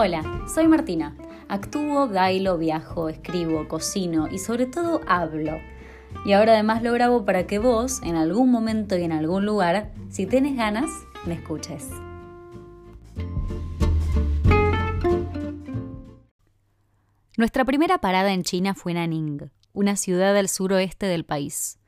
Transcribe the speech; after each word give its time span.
Hola, 0.00 0.22
soy 0.46 0.68
Martina. 0.68 1.16
Actúo, 1.48 2.06
bailo, 2.06 2.56
viajo, 2.56 3.08
escribo, 3.08 3.66
cocino 3.66 4.28
y 4.28 4.38
sobre 4.38 4.66
todo 4.66 5.00
hablo. 5.08 5.58
Y 6.24 6.34
ahora 6.34 6.52
además 6.52 6.84
lo 6.84 6.92
grabo 6.92 7.24
para 7.24 7.48
que 7.48 7.58
vos, 7.58 8.00
en 8.04 8.14
algún 8.14 8.52
momento 8.52 8.96
y 8.96 9.02
en 9.02 9.10
algún 9.10 9.44
lugar, 9.44 9.92
si 10.08 10.26
tienes 10.26 10.56
ganas, 10.56 10.88
me 11.26 11.34
escuches. 11.34 11.90
Nuestra 17.36 17.64
primera 17.64 17.98
parada 17.98 18.32
en 18.32 18.44
China 18.44 18.74
fue 18.74 18.94
Nanning, 18.94 19.50
una 19.72 19.96
ciudad 19.96 20.32
del 20.32 20.48
suroeste 20.48 21.06
del 21.06 21.24
país. 21.24 21.80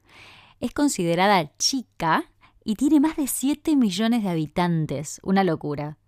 Es 0.59 0.75
considerada 0.75 1.57
chica 1.59 2.25
y 2.65 2.75
tiene 2.75 2.99
más 2.99 3.15
de 3.15 3.29
7 3.29 3.77
millones 3.77 4.25
de 4.25 4.31
habitantes, 4.31 5.21
una 5.23 5.45
locura. 5.45 6.00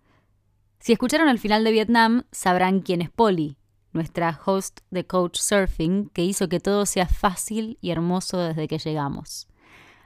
Si 0.83 0.91
escucharon 0.91 1.29
el 1.29 1.39
final 1.39 1.63
de 1.63 1.71
Vietnam, 1.71 2.23
sabrán 2.33 2.81
quién 2.81 3.01
es 3.01 3.09
Polly, 3.09 3.55
nuestra 3.93 4.37
host 4.45 4.81
de 4.91 5.07
Coach 5.07 5.37
Surfing, 5.37 6.09
que 6.09 6.25
hizo 6.25 6.49
que 6.49 6.59
todo 6.59 6.85
sea 6.85 7.07
fácil 7.07 7.77
y 7.79 7.91
hermoso 7.91 8.37
desde 8.39 8.67
que 8.67 8.79
llegamos. 8.79 9.47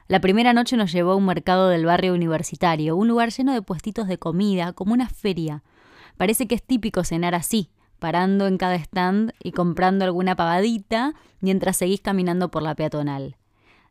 La 0.08 0.21
primera 0.21 0.54
noche 0.54 0.77
nos 0.77 0.91
llevó 0.91 1.13
a 1.13 1.16
un 1.16 1.26
mercado 1.26 1.70
del 1.70 1.88
barrio 1.88 2.13
universitario, 2.13 2.95
un 2.95 3.08
lugar 3.08 3.32
lleno 3.32 3.55
de 3.55 3.63
puestitos 3.63 4.08
de 4.08 4.20
comida, 4.20 4.71
como 4.73 4.94
una 4.94 5.09
feria. 5.09 5.63
Parece 6.16 6.48
que 6.48 6.54
es 6.54 6.62
típico 6.62 7.04
cenar 7.04 7.34
así, 7.34 7.71
parando 7.98 8.46
en 8.46 8.59
cada 8.59 8.76
stand 8.76 9.34
y 9.41 9.54
comprando 9.54 10.05
alguna 10.05 10.35
pavadita 10.35 11.16
mientras 11.40 11.77
seguís 11.77 12.02
caminando 12.02 12.52
por 12.52 12.62
la 12.62 12.76
peatonal. 12.76 13.35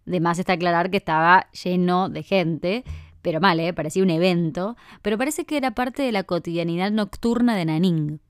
De 0.04 0.20
más 0.20 0.38
está 0.38 0.52
aclarar 0.52 0.92
que 0.92 0.98
estaba 0.98 1.48
lleno 1.50 2.08
de 2.08 2.22
gente, 2.22 2.84
pero 3.26 3.40
mal, 3.40 3.58
¿eh? 3.58 3.72
parecía 3.72 4.04
un 4.04 4.10
evento, 4.10 4.76
pero 5.02 5.18
parece 5.18 5.46
que 5.46 5.56
era 5.56 5.72
parte 5.72 6.00
de 6.00 6.12
la 6.12 6.22
cotidianidad 6.22 6.92
nocturna 6.92 7.56
de 7.56 7.64
Naning. 7.64 8.20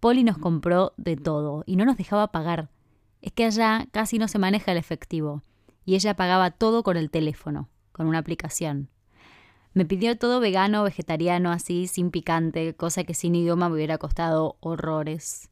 Polly 0.00 0.22
nos 0.22 0.36
compró 0.36 0.92
de 0.98 1.16
todo 1.16 1.64
y 1.64 1.76
no 1.76 1.86
nos 1.86 1.96
dejaba 1.96 2.30
pagar. 2.30 2.68
Es 3.22 3.32
que 3.32 3.46
allá 3.46 3.86
casi 3.90 4.18
no 4.18 4.28
se 4.28 4.38
maneja 4.38 4.70
el 4.70 4.76
efectivo, 4.76 5.42
y 5.86 5.94
ella 5.94 6.14
pagaba 6.14 6.50
todo 6.50 6.82
con 6.82 6.98
el 6.98 7.10
teléfono, 7.10 7.70
con 7.92 8.06
una 8.06 8.18
aplicación. 8.18 8.90
Me 9.72 9.86
pidió 9.86 10.18
todo 10.18 10.40
vegano, 10.40 10.82
vegetariano, 10.82 11.50
así, 11.50 11.86
sin 11.86 12.10
picante, 12.10 12.74
cosa 12.74 13.04
que 13.04 13.14
sin 13.14 13.34
idioma 13.34 13.70
me 13.70 13.76
hubiera 13.76 13.96
costado 13.96 14.58
horrores. 14.60 15.48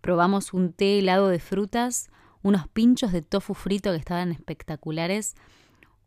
Probamos 0.00 0.54
un 0.54 0.72
té 0.72 1.00
helado 1.00 1.28
de 1.28 1.38
frutas, 1.38 2.08
unos 2.40 2.66
pinchos 2.66 3.12
de 3.12 3.20
tofu 3.20 3.52
frito 3.52 3.90
que 3.90 3.98
estaban 3.98 4.32
espectaculares, 4.32 5.34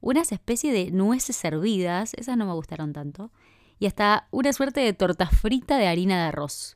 unas 0.03 0.33
especies 0.33 0.73
de 0.73 0.91
nueces 0.91 1.41
hervidas, 1.45 2.13
esas 2.15 2.35
no 2.35 2.45
me 2.45 2.51
gustaron 2.51 2.91
tanto, 2.91 3.31
y 3.79 3.85
hasta 3.85 4.27
una 4.31 4.51
suerte 4.51 4.81
de 4.81 4.91
torta 4.91 5.27
frita 5.27 5.77
de 5.77 5.87
harina 5.87 6.17
de 6.17 6.27
arroz. 6.27 6.75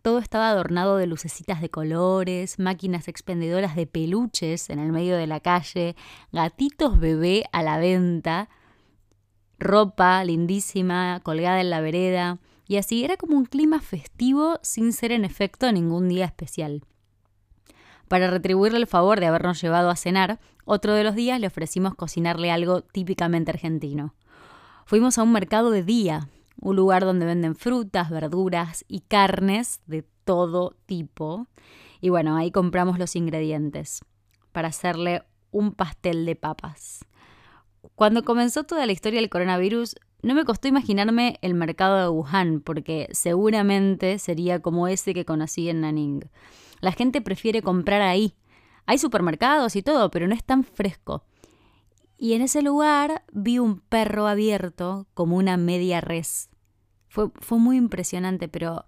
Todo 0.00 0.18
estaba 0.18 0.48
adornado 0.48 0.96
de 0.96 1.06
lucecitas 1.06 1.60
de 1.60 1.68
colores, 1.68 2.58
máquinas 2.58 3.06
expendedoras 3.06 3.76
de 3.76 3.86
peluches 3.86 4.70
en 4.70 4.78
el 4.78 4.92
medio 4.92 5.14
de 5.18 5.26
la 5.26 5.40
calle, 5.40 5.94
gatitos 6.32 6.98
bebé 6.98 7.44
a 7.52 7.62
la 7.62 7.76
venta, 7.76 8.48
ropa 9.58 10.24
lindísima 10.24 11.20
colgada 11.22 11.60
en 11.60 11.68
la 11.68 11.82
vereda, 11.82 12.38
y 12.66 12.78
así 12.78 13.04
era 13.04 13.18
como 13.18 13.36
un 13.36 13.44
clima 13.44 13.82
festivo 13.82 14.58
sin 14.62 14.94
ser 14.94 15.12
en 15.12 15.26
efecto 15.26 15.70
ningún 15.70 16.08
día 16.08 16.24
especial. 16.24 16.82
Para 18.12 18.28
retribuirle 18.28 18.76
el 18.76 18.86
favor 18.86 19.20
de 19.20 19.26
habernos 19.26 19.58
llevado 19.62 19.88
a 19.88 19.96
cenar, 19.96 20.38
otro 20.66 20.92
de 20.92 21.02
los 21.02 21.14
días 21.14 21.40
le 21.40 21.46
ofrecimos 21.46 21.94
cocinarle 21.94 22.50
algo 22.50 22.82
típicamente 22.82 23.52
argentino. 23.52 24.14
Fuimos 24.84 25.16
a 25.16 25.22
un 25.22 25.32
mercado 25.32 25.70
de 25.70 25.82
día, 25.82 26.28
un 26.60 26.76
lugar 26.76 27.06
donde 27.06 27.24
venden 27.24 27.56
frutas, 27.56 28.10
verduras 28.10 28.84
y 28.86 29.00
carnes 29.00 29.80
de 29.86 30.04
todo 30.26 30.76
tipo. 30.84 31.46
Y 32.02 32.10
bueno, 32.10 32.36
ahí 32.36 32.50
compramos 32.50 32.98
los 32.98 33.16
ingredientes 33.16 34.04
para 34.52 34.68
hacerle 34.68 35.22
un 35.50 35.72
pastel 35.72 36.26
de 36.26 36.36
papas. 36.36 37.06
Cuando 37.94 38.24
comenzó 38.24 38.64
toda 38.64 38.84
la 38.84 38.92
historia 38.92 39.22
del 39.22 39.30
coronavirus, 39.30 39.96
no 40.20 40.34
me 40.34 40.44
costó 40.44 40.68
imaginarme 40.68 41.38
el 41.40 41.54
mercado 41.54 41.96
de 41.96 42.08
Wuhan, 42.10 42.60
porque 42.60 43.08
seguramente 43.12 44.18
sería 44.18 44.60
como 44.60 44.86
ese 44.86 45.14
que 45.14 45.24
conocí 45.24 45.70
en 45.70 45.80
Nanning. 45.80 46.24
La 46.82 46.92
gente 46.92 47.22
prefiere 47.22 47.62
comprar 47.62 48.02
ahí. 48.02 48.34
Hay 48.86 48.98
supermercados 48.98 49.76
y 49.76 49.82
todo, 49.82 50.10
pero 50.10 50.26
no 50.26 50.34
es 50.34 50.42
tan 50.42 50.64
fresco. 50.64 51.24
Y 52.18 52.34
en 52.34 52.42
ese 52.42 52.60
lugar 52.60 53.24
vi 53.32 53.58
un 53.58 53.78
perro 53.80 54.26
abierto 54.26 55.06
como 55.14 55.36
una 55.36 55.56
media 55.56 56.00
res. 56.00 56.50
Fue, 57.08 57.30
fue 57.40 57.58
muy 57.58 57.76
impresionante, 57.76 58.48
pero 58.48 58.84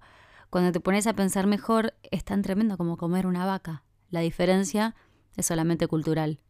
cuando 0.50 0.72
te 0.72 0.80
pones 0.80 1.06
a 1.06 1.14
pensar 1.14 1.46
mejor, 1.46 1.94
es 2.10 2.24
tan 2.24 2.42
tremendo 2.42 2.76
como 2.76 2.96
comer 2.96 3.28
una 3.28 3.46
vaca. 3.46 3.84
La 4.10 4.20
diferencia 4.20 4.96
es 5.36 5.46
solamente 5.46 5.86
cultural. 5.86 6.40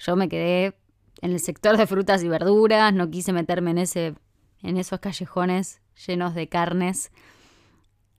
Yo 0.00 0.16
me 0.16 0.28
quedé 0.28 0.76
en 1.20 1.30
el 1.30 1.38
sector 1.38 1.76
de 1.76 1.86
frutas 1.86 2.24
y 2.24 2.28
verduras, 2.28 2.92
no 2.92 3.10
quise 3.10 3.32
meterme 3.32 3.70
en, 3.70 3.78
ese, 3.78 4.14
en 4.60 4.76
esos 4.76 4.98
callejones 4.98 5.80
llenos 6.06 6.34
de 6.34 6.48
carnes. 6.48 7.12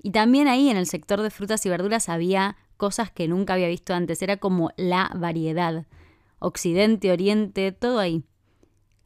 Y 0.05 0.11
también 0.11 0.47
ahí 0.47 0.69
en 0.69 0.77
el 0.77 0.85
sector 0.85 1.23
de 1.23 1.31
frutas 1.31 1.65
y 1.65 1.69
verduras 1.69 2.09
había 2.09 2.57
cosas 2.77 3.09
que 3.09 3.27
nunca 3.27 3.55
había 3.55 3.67
visto 3.67 3.95
antes, 3.95 4.21
era 4.21 4.37
como 4.37 4.69
la 4.77 5.11
variedad. 5.15 5.87
Occidente, 6.37 7.11
Oriente, 7.11 7.71
todo 7.71 7.97
ahí. 7.97 8.23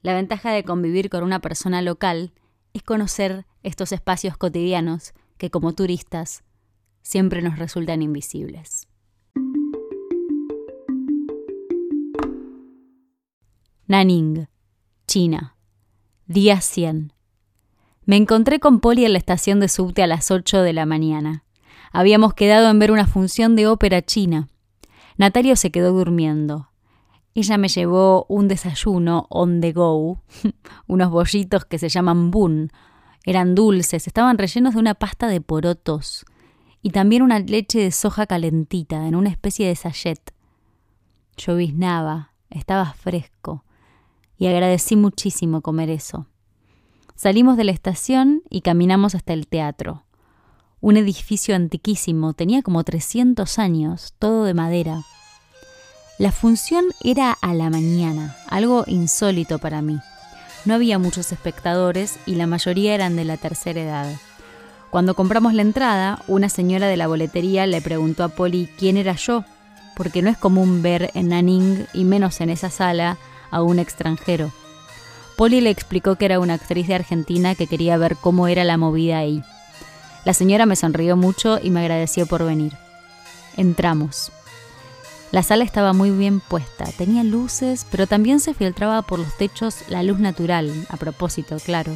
La 0.02 0.14
ventaja 0.14 0.52
de 0.52 0.66
convivir 0.66 1.10
con 1.10 1.24
una 1.24 1.40
persona 1.40 1.82
local 1.82 2.34
es 2.74 2.84
conocer 2.84 3.46
estos 3.64 3.94
espacios 3.94 4.36
cotidianos 4.36 5.14
que 5.38 5.50
como 5.50 5.72
turistas 5.72 6.44
siempre 7.02 7.42
nos 7.42 7.58
resultan 7.58 8.02
invisibles. 8.02 8.90
Nanning, 13.88 14.50
China. 15.08 15.56
Día 16.28 16.60
100. 16.60 17.14
Me 18.10 18.16
encontré 18.16 18.60
con 18.60 18.80
Polly 18.80 19.06
en 19.06 19.14
la 19.14 19.20
estación 19.20 19.60
de 19.60 19.68
subte 19.68 20.02
a 20.02 20.08
las 20.08 20.32
8 20.32 20.64
de 20.64 20.74
la 20.74 20.88
mañana. 20.88 21.44
Habíamos 21.92 22.34
quedado 22.34 22.68
en 22.72 22.80
ver 22.80 22.92
una 22.92 23.06
función 23.06 23.56
de 23.56 23.68
ópera 23.68 24.02
china. 24.02 24.50
Natalia 25.20 25.56
se 25.56 25.70
quedó 25.70 25.92
durmiendo. 25.94 26.72
Ella 27.36 27.60
me 27.60 27.68
llevó 27.68 28.26
un 28.28 28.48
desayuno 28.48 29.28
on 29.30 29.62
the 29.62 29.74
go, 29.74 30.24
unos 30.88 31.12
bollitos 31.12 31.66
que 31.66 31.78
se 31.78 31.88
llaman 31.88 32.32
bun. 32.32 32.72
Eran 33.26 33.54
dulces, 33.54 34.08
estaban 34.08 34.40
rellenos 34.40 34.74
de 34.74 34.80
una 34.80 34.96
pasta 34.96 35.28
de 35.28 35.42
porotos 35.42 36.26
y 36.82 36.90
también 36.90 37.22
una 37.22 37.38
leche 37.38 37.78
de 37.78 37.92
soja 37.92 38.26
calentita 38.26 39.08
en 39.08 39.14
una 39.14 39.30
especie 39.30 39.68
de 39.68 39.76
sachet. 39.76 40.34
Lloviznaba, 41.38 42.34
estaba 42.50 42.92
fresco 42.92 43.66
y 44.36 44.48
agradecí 44.48 44.96
muchísimo 44.96 45.62
comer 45.62 45.92
eso. 45.92 46.26
Salimos 47.20 47.58
de 47.58 47.66
la 47.66 47.74
estación 47.74 48.44
y 48.50 48.62
caminamos 48.62 49.14
hasta 49.14 49.34
el 49.34 49.46
teatro. 49.46 50.06
Un 50.80 50.96
edificio 50.96 51.54
antiquísimo, 51.54 52.32
tenía 52.32 52.62
como 52.62 52.82
300 52.86 53.60
años, 53.60 54.14
todo 54.20 54.46
de 54.46 54.54
madera. 54.54 55.02
La 56.18 56.32
función 56.32 56.86
era 57.04 57.34
a 57.34 57.54
la 57.54 57.70
mañana, 57.70 58.38
algo 58.48 58.86
insólito 58.88 59.60
para 59.60 59.82
mí. 59.82 60.00
No 60.64 60.76
había 60.76 60.98
muchos 60.98 61.34
espectadores 61.34 62.18
y 62.26 62.36
la 62.36 62.48
mayoría 62.48 62.96
eran 62.96 63.18
de 63.18 63.26
la 63.26 63.36
tercera 63.36 63.82
edad. 63.82 64.16
Cuando 64.90 65.14
compramos 65.14 65.54
la 65.54 65.64
entrada, 65.64 66.24
una 66.30 66.48
señora 66.48 66.88
de 66.88 66.96
la 66.96 67.08
boletería 67.08 67.68
le 67.68 67.82
preguntó 67.82 68.24
a 68.24 68.30
Polly 68.30 68.70
quién 68.78 68.96
era 68.96 69.16
yo, 69.16 69.44
porque 69.98 70.22
no 70.22 70.30
es 70.30 70.38
común 70.38 70.82
ver 70.82 71.12
en 71.16 71.28
Nanning, 71.28 71.86
y 71.92 72.06
menos 72.06 72.40
en 72.40 72.50
esa 72.50 72.70
sala, 72.70 73.18
a 73.52 73.62
un 73.62 73.78
extranjero. 73.78 74.54
Polly 75.40 75.62
le 75.62 75.70
explicó 75.70 76.18
que 76.18 76.26
era 76.26 76.42
una 76.42 76.56
actriz 76.56 76.90
de 76.90 76.96
Argentina 76.96 77.56
que 77.56 77.66
quería 77.66 77.96
ver 77.96 78.18
cómo 78.18 78.50
era 78.50 78.66
la 78.66 78.76
movida 78.76 79.20
ahí. 79.20 79.42
La 80.26 80.34
señora 80.34 80.66
me 80.66 80.76
sonrió 80.76 81.16
mucho 81.16 81.60
y 81.64 81.70
me 81.70 81.80
agradeció 81.80 82.26
por 82.26 82.44
venir. 82.44 82.74
Entramos. 83.56 84.34
La 85.32 85.42
sala 85.42 85.64
estaba 85.64 85.94
muy 85.94 86.12
bien 86.12 86.42
puesta, 86.42 86.84
tenía 86.98 87.24
luces, 87.24 87.86
pero 87.90 88.06
también 88.06 88.42
se 88.42 88.54
filtraba 88.54 89.02
por 89.02 89.18
los 89.18 89.38
techos 89.38 89.78
la 89.88 90.04
luz 90.04 90.20
natural, 90.20 90.74
a 90.90 90.98
propósito, 90.98 91.56
claro. 91.64 91.94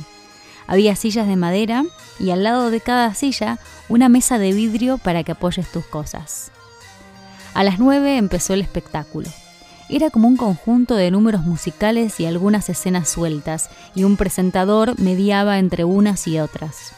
Había 0.66 0.96
sillas 0.96 1.28
de 1.28 1.36
madera 1.36 1.84
y 2.22 2.32
al 2.32 2.46
lado 2.46 2.72
de 2.72 2.80
cada 2.80 3.14
silla 3.14 3.60
una 3.90 4.08
mesa 4.08 4.40
de 4.40 4.54
vidrio 4.54 5.00
para 5.00 5.26
que 5.26 5.34
apoyes 5.34 5.70
tus 5.70 5.86
cosas. 5.86 6.50
A 7.54 7.66
las 7.66 7.78
nueve 7.78 8.16
empezó 8.16 8.54
el 8.54 8.62
espectáculo. 8.62 9.28
Era 9.90 10.10
como 10.10 10.28
un 10.28 10.38
conjunto 10.38 10.96
de 10.96 11.12
números 11.12 11.44
musicales 11.44 12.20
y 12.20 12.26
algunas 12.26 12.70
escenas 12.70 13.10
sueltas, 13.10 13.70
y 13.96 14.04
un 14.04 14.18
presentador 14.18 15.00
mediaba 15.00 15.60
entre 15.60 15.84
unas 15.84 16.28
y 16.28 16.40
otras. 16.40 16.94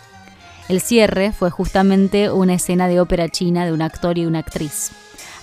El 0.68 0.82
cierre 0.82 1.32
fue 1.32 1.52
justamente 1.52 2.32
una 2.32 2.56
escena 2.56 2.88
de 2.88 3.00
ópera 3.00 3.30
china 3.30 3.66
de 3.66 3.74
un 3.74 3.82
actor 3.82 4.18
y 4.18 4.26
una 4.26 4.40
actriz. 4.40 4.92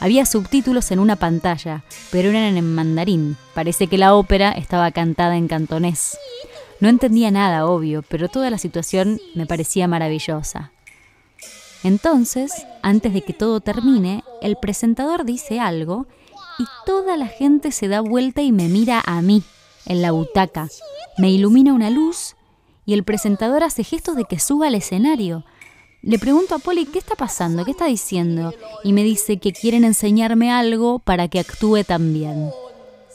Había 0.01 0.27
subtítulos 0.27 0.91
en 0.91 0.99
una 0.99 1.15
pantalla, 1.15 1.85
pero 2.11 2.31
eran 2.31 2.57
en 2.57 2.75
mandarín. 2.75 3.37
Parece 3.55 3.87
que 3.87 3.99
la 3.99 4.17
ópera 4.17 4.51
estaba 4.51 4.91
cantada 4.91 5.37
en 5.37 5.47
cantonés. 5.47 6.19
No 6.81 6.89
entendía 6.89 7.31
nada, 7.31 7.67
obvio, 7.67 8.03
pero 8.03 8.29
toda 8.29 8.51
la 8.51 8.59
situación 8.59 9.21
me 9.37 9.47
parecía 9.47 9.87
maravillosa. 9.87 10.73
Entonces, 11.85 12.67
antes 12.83 13.13
de 13.13 13.23
que 13.23 13.33
todo 13.33 13.61
termine, 13.61 14.25
el 14.41 14.57
presentador 14.57 15.25
dice 15.25 15.61
algo 15.61 16.07
y 16.63 16.67
toda 16.87 17.17
la 17.17 17.27
gente 17.27 17.73
se 17.73 17.89
da 17.89 18.01
vuelta 18.01 18.41
y 18.41 18.53
me 18.53 18.69
mira 18.69 19.03
a 19.05 19.21
mí, 19.21 19.43
en 19.85 20.01
la 20.01 20.13
butaca. 20.13 20.69
Me 21.19 21.29
ilumina 21.29 21.73
una 21.73 21.91
luz 21.91 22.37
y 22.87 22.95
el 22.95 23.03
presentador 23.03 23.65
hace 23.65 23.83
gestos 23.83 24.15
de 24.15 24.25
que 24.25 24.39
suba 24.39 24.69
al 24.69 24.77
escenario. 24.77 25.45
Le 26.03 26.21
pregunto 26.21 26.55
a 26.55 26.59
Polly 26.59 26.87
qué 26.87 27.01
está 27.01 27.17
pasando, 27.17 27.65
qué 27.65 27.73
está 27.73 27.87
diciendo, 27.87 28.55
y 28.85 28.93
me 28.93 29.03
dice 29.03 29.39
que 29.39 29.53
quieren 29.53 29.83
enseñarme 29.83 30.53
algo 30.53 31.01
para 31.01 31.27
que 31.27 31.41
actúe 31.41 31.83
también. 31.85 32.51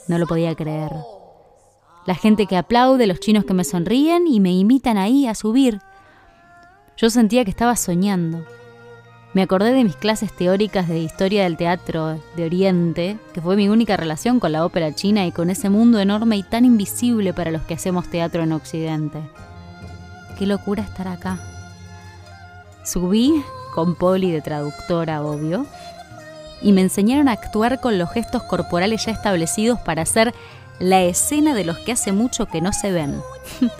No 0.08 0.18
lo 0.18 0.26
podía 0.26 0.54
creer. 0.54 0.92
La 2.06 2.14
gente 2.14 2.46
que 2.46 2.56
aplaude, 2.56 3.06
los 3.06 3.20
chinos 3.20 3.46
que 3.46 3.54
me 3.54 3.64
sonríen 3.64 4.26
y 4.26 4.40
me 4.40 4.52
invitan 4.52 4.98
ahí 4.98 5.26
a 5.26 5.34
subir. 5.34 5.80
Yo 6.98 7.08
sentía 7.08 7.44
que 7.44 7.50
estaba 7.50 7.76
soñando. 7.76 8.44
Me 9.34 9.42
acordé 9.42 9.74
de 9.74 9.84
mis 9.84 9.96
clases 9.96 10.32
teóricas 10.32 10.88
de 10.88 11.00
historia 11.00 11.42
del 11.42 11.58
teatro 11.58 12.18
de 12.34 12.46
Oriente, 12.46 13.18
que 13.34 13.42
fue 13.42 13.56
mi 13.56 13.68
única 13.68 13.96
relación 13.96 14.40
con 14.40 14.52
la 14.52 14.64
ópera 14.64 14.94
china 14.94 15.26
y 15.26 15.32
con 15.32 15.50
ese 15.50 15.68
mundo 15.68 16.00
enorme 16.00 16.38
y 16.38 16.42
tan 16.42 16.64
invisible 16.64 17.34
para 17.34 17.50
los 17.50 17.62
que 17.62 17.74
hacemos 17.74 18.08
teatro 18.08 18.42
en 18.42 18.52
Occidente. 18.52 19.20
Qué 20.38 20.46
locura 20.46 20.82
estar 20.82 21.08
acá. 21.08 21.38
Subí 22.84 23.44
con 23.74 23.96
Polly 23.96 24.30
de 24.30 24.40
traductora, 24.40 25.22
obvio, 25.22 25.66
y 26.62 26.72
me 26.72 26.80
enseñaron 26.80 27.28
a 27.28 27.32
actuar 27.32 27.80
con 27.80 27.98
los 27.98 28.10
gestos 28.10 28.42
corporales 28.44 29.04
ya 29.04 29.12
establecidos 29.12 29.78
para 29.80 30.02
hacer 30.02 30.34
la 30.78 31.02
escena 31.02 31.54
de 31.54 31.64
los 31.64 31.76
que 31.78 31.92
hace 31.92 32.12
mucho 32.12 32.46
que 32.46 32.62
no 32.62 32.72
se 32.72 32.92
ven. 32.92 33.20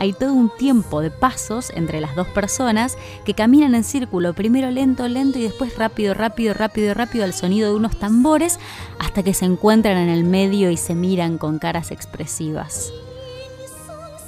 Hay 0.00 0.12
todo 0.12 0.32
un 0.32 0.48
tiempo 0.48 1.00
de 1.00 1.10
pasos 1.10 1.70
entre 1.74 2.00
las 2.00 2.14
dos 2.14 2.28
personas 2.28 2.96
que 3.24 3.34
caminan 3.34 3.74
en 3.74 3.82
círculo, 3.82 4.32
primero 4.32 4.70
lento, 4.70 5.08
lento 5.08 5.40
y 5.40 5.42
después 5.42 5.76
rápido, 5.76 6.14
rápido, 6.14 6.54
rápido, 6.54 6.94
rápido 6.94 7.24
al 7.24 7.34
sonido 7.34 7.70
de 7.70 7.76
unos 7.76 7.98
tambores 7.98 8.60
hasta 9.00 9.24
que 9.24 9.34
se 9.34 9.44
encuentran 9.44 9.96
en 9.96 10.08
el 10.08 10.22
medio 10.22 10.70
y 10.70 10.76
se 10.76 10.94
miran 10.94 11.36
con 11.36 11.58
caras 11.58 11.90
expresivas. 11.90 12.92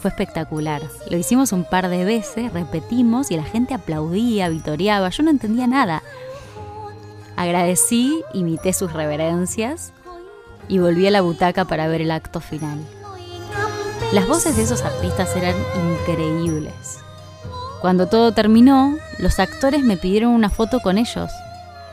Fue 0.01 0.11
espectacular. 0.11 0.83
Lo 1.09 1.17
hicimos 1.17 1.53
un 1.53 1.65
par 1.65 1.89
de 1.89 2.05
veces, 2.05 2.53
repetimos 2.53 3.31
y 3.31 3.37
la 3.37 3.45
gente 3.45 3.73
aplaudía, 3.73 4.49
vitoreaba. 4.49 5.11
Yo 5.11 5.23
no 5.23 5.31
entendía 5.31 5.69
nada. 5.69 6.03
Agradecí, 7.37 8.25
imité 8.35 8.73
sus 8.73 8.93
reverencias 8.93 9.93
y 10.67 10.81
volví 10.81 11.07
a 11.07 11.13
la 11.13 11.21
butaca 11.21 11.65
para 11.65 11.87
ver 11.87 12.01
el 12.01 12.11
acto 12.11 12.41
final. 12.41 12.81
Las 14.13 14.27
voces 14.27 14.57
de 14.57 14.65
esos 14.65 14.83
artistas 14.83 15.37
eran 15.37 15.55
increíbles. 16.01 16.99
Cuando 17.81 18.09
todo 18.09 18.33
terminó, 18.33 18.97
los 19.21 19.39
actores 19.39 19.85
me 19.85 19.97
pidieron 19.97 20.33
una 20.33 20.51
foto 20.51 20.81
con 20.81 20.99
ellos. 20.99 21.31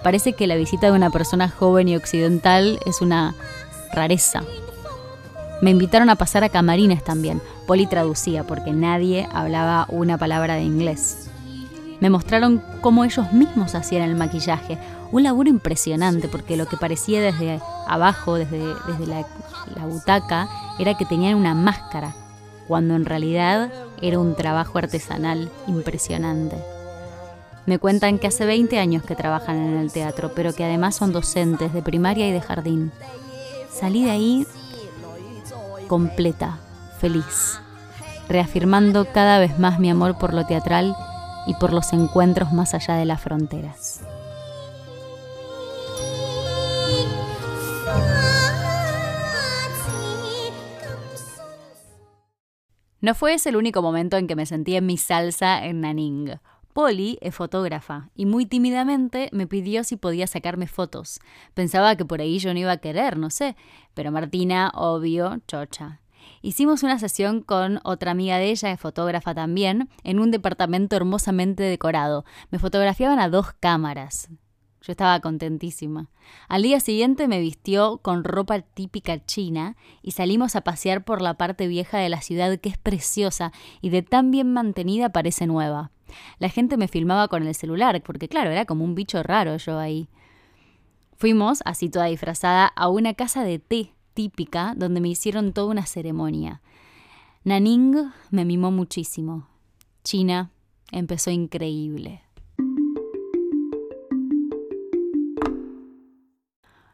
Parece 0.01 0.33
que 0.33 0.47
la 0.47 0.55
visita 0.55 0.87
de 0.87 0.93
una 0.93 1.11
persona 1.11 1.47
joven 1.47 1.87
y 1.87 1.95
occidental 1.95 2.79
es 2.87 3.01
una 3.01 3.35
rareza. 3.93 4.41
Me 5.61 5.69
invitaron 5.69 6.09
a 6.09 6.15
pasar 6.15 6.43
a 6.43 6.49
camarines 6.49 7.03
también. 7.03 7.39
Poli 7.67 7.85
traducía 7.85 8.43
porque 8.43 8.73
nadie 8.73 9.29
hablaba 9.31 9.85
una 9.87 10.17
palabra 10.17 10.55
de 10.55 10.63
inglés. 10.63 11.29
Me 11.99 12.09
mostraron 12.09 12.63
cómo 12.81 13.05
ellos 13.05 13.31
mismos 13.31 13.75
hacían 13.75 14.01
el 14.09 14.15
maquillaje. 14.15 14.79
Un 15.11 15.21
laburo 15.21 15.49
impresionante 15.49 16.27
porque 16.27 16.57
lo 16.57 16.65
que 16.65 16.77
parecía 16.77 17.21
desde 17.21 17.59
abajo, 17.87 18.35
desde, 18.35 18.73
desde 18.87 19.05
la, 19.05 19.23
la 19.75 19.85
butaca, 19.85 20.49
era 20.79 20.95
que 20.95 21.05
tenían 21.05 21.35
una 21.35 21.53
máscara, 21.53 22.13
cuando 22.67 22.95
en 22.95 23.05
realidad 23.05 23.71
era 24.01 24.19
un 24.19 24.35
trabajo 24.35 24.77
artesanal 24.77 25.49
impresionante. 25.67 26.57
Me 27.65 27.79
cuentan 27.79 28.19
que 28.19 28.27
hace 28.27 28.45
20 28.45 28.79
años 28.79 29.03
que 29.03 29.15
trabajan 29.15 29.57
en 29.57 29.77
el 29.77 29.91
teatro, 29.91 30.31
pero 30.33 30.53
que 30.53 30.63
además 30.63 30.95
son 30.95 31.11
docentes 31.11 31.73
de 31.73 31.81
primaria 31.81 32.27
y 32.27 32.31
de 32.31 32.41
jardín. 32.41 32.91
Salí 33.69 34.05
de 34.05 34.11
ahí 34.11 34.47
completa, 35.87 36.59
feliz, 36.99 37.59
reafirmando 38.27 39.05
cada 39.13 39.39
vez 39.39 39.59
más 39.59 39.79
mi 39.79 39.89
amor 39.89 40.17
por 40.17 40.33
lo 40.33 40.45
teatral 40.45 40.95
y 41.45 41.53
por 41.55 41.73
los 41.73 41.93
encuentros 41.93 42.51
más 42.53 42.73
allá 42.73 42.95
de 42.95 43.05
las 43.05 43.21
fronteras. 43.21 44.01
No 52.99 53.13
fue 53.13 53.35
ese 53.35 53.49
el 53.49 53.55
único 53.55 53.83
momento 53.83 54.17
en 54.17 54.27
que 54.27 54.35
me 54.35 54.47
sentí 54.47 54.75
en 54.75 54.87
mi 54.87 54.97
salsa 54.97 55.63
en 55.63 55.81
Nanning. 55.81 56.39
Polly 56.73 57.19
es 57.21 57.35
fotógrafa 57.35 58.09
y 58.15 58.25
muy 58.25 58.45
tímidamente 58.45 59.29
me 59.31 59.45
pidió 59.45 59.83
si 59.83 59.97
podía 59.97 60.25
sacarme 60.25 60.67
fotos. 60.67 61.19
Pensaba 61.53 61.95
que 61.95 62.05
por 62.05 62.21
ahí 62.21 62.39
yo 62.39 62.53
no 62.53 62.59
iba 62.59 62.71
a 62.71 62.77
querer, 62.77 63.17
no 63.17 63.29
sé, 63.29 63.55
pero 63.93 64.11
Martina, 64.11 64.71
obvio, 64.73 65.39
chocha. 65.47 66.01
Hicimos 66.41 66.83
una 66.83 66.97
sesión 66.97 67.41
con 67.41 67.79
otra 67.83 68.11
amiga 68.11 68.37
de 68.37 68.49
ella, 68.49 68.71
es 68.71 68.79
fotógrafa 68.79 69.35
también, 69.35 69.89
en 70.03 70.19
un 70.19 70.31
departamento 70.31 70.95
hermosamente 70.95 71.63
decorado. 71.63 72.25
Me 72.49 72.59
fotografiaban 72.59 73.19
a 73.19 73.29
dos 73.29 73.53
cámaras. 73.59 74.29
Yo 74.87 74.93
estaba 74.93 75.19
contentísima. 75.19 76.07
Al 76.47 76.63
día 76.63 76.79
siguiente 76.79 77.27
me 77.27 77.41
vistió 77.41 77.97
con 77.97 78.23
ropa 78.23 78.61
típica 78.61 79.25
china 79.25 79.75
y 80.01 80.11
salimos 80.11 80.55
a 80.55 80.61
pasear 80.61 81.03
por 81.03 81.21
la 81.21 81.33
parte 81.33 81.67
vieja 81.67 81.97
de 81.97 82.07
la 82.07 82.21
ciudad 82.21 82.57
que 82.57 82.69
es 82.69 82.77
preciosa 82.77 83.51
y 83.81 83.89
de 83.89 84.01
tan 84.01 84.31
bien 84.31 84.53
mantenida 84.53 85.09
parece 85.09 85.45
nueva. 85.45 85.91
La 86.39 86.47
gente 86.47 86.77
me 86.77 86.87
filmaba 86.87 87.27
con 87.27 87.45
el 87.45 87.53
celular, 87.53 88.01
porque 88.01 88.29
claro, 88.29 88.49
era 88.49 88.63
como 88.63 88.85
un 88.85 88.95
bicho 88.95 89.21
raro 89.23 89.57
yo 89.57 89.77
ahí. 89.77 90.07
Fuimos, 91.17 91.59
así 91.65 91.89
toda 91.89 92.05
disfrazada, 92.05 92.67
a 92.67 92.87
una 92.87 93.13
casa 93.13 93.43
de 93.43 93.59
té 93.59 93.91
típica 94.13 94.73
donde 94.77 95.01
me 95.01 95.09
hicieron 95.09 95.51
toda 95.51 95.67
una 95.67 95.85
ceremonia. 95.85 96.61
Naning 97.43 98.13
me 98.31 98.45
mimó 98.45 98.71
muchísimo. 98.71 99.49
China 100.05 100.49
empezó 100.93 101.29
increíble. 101.29 102.21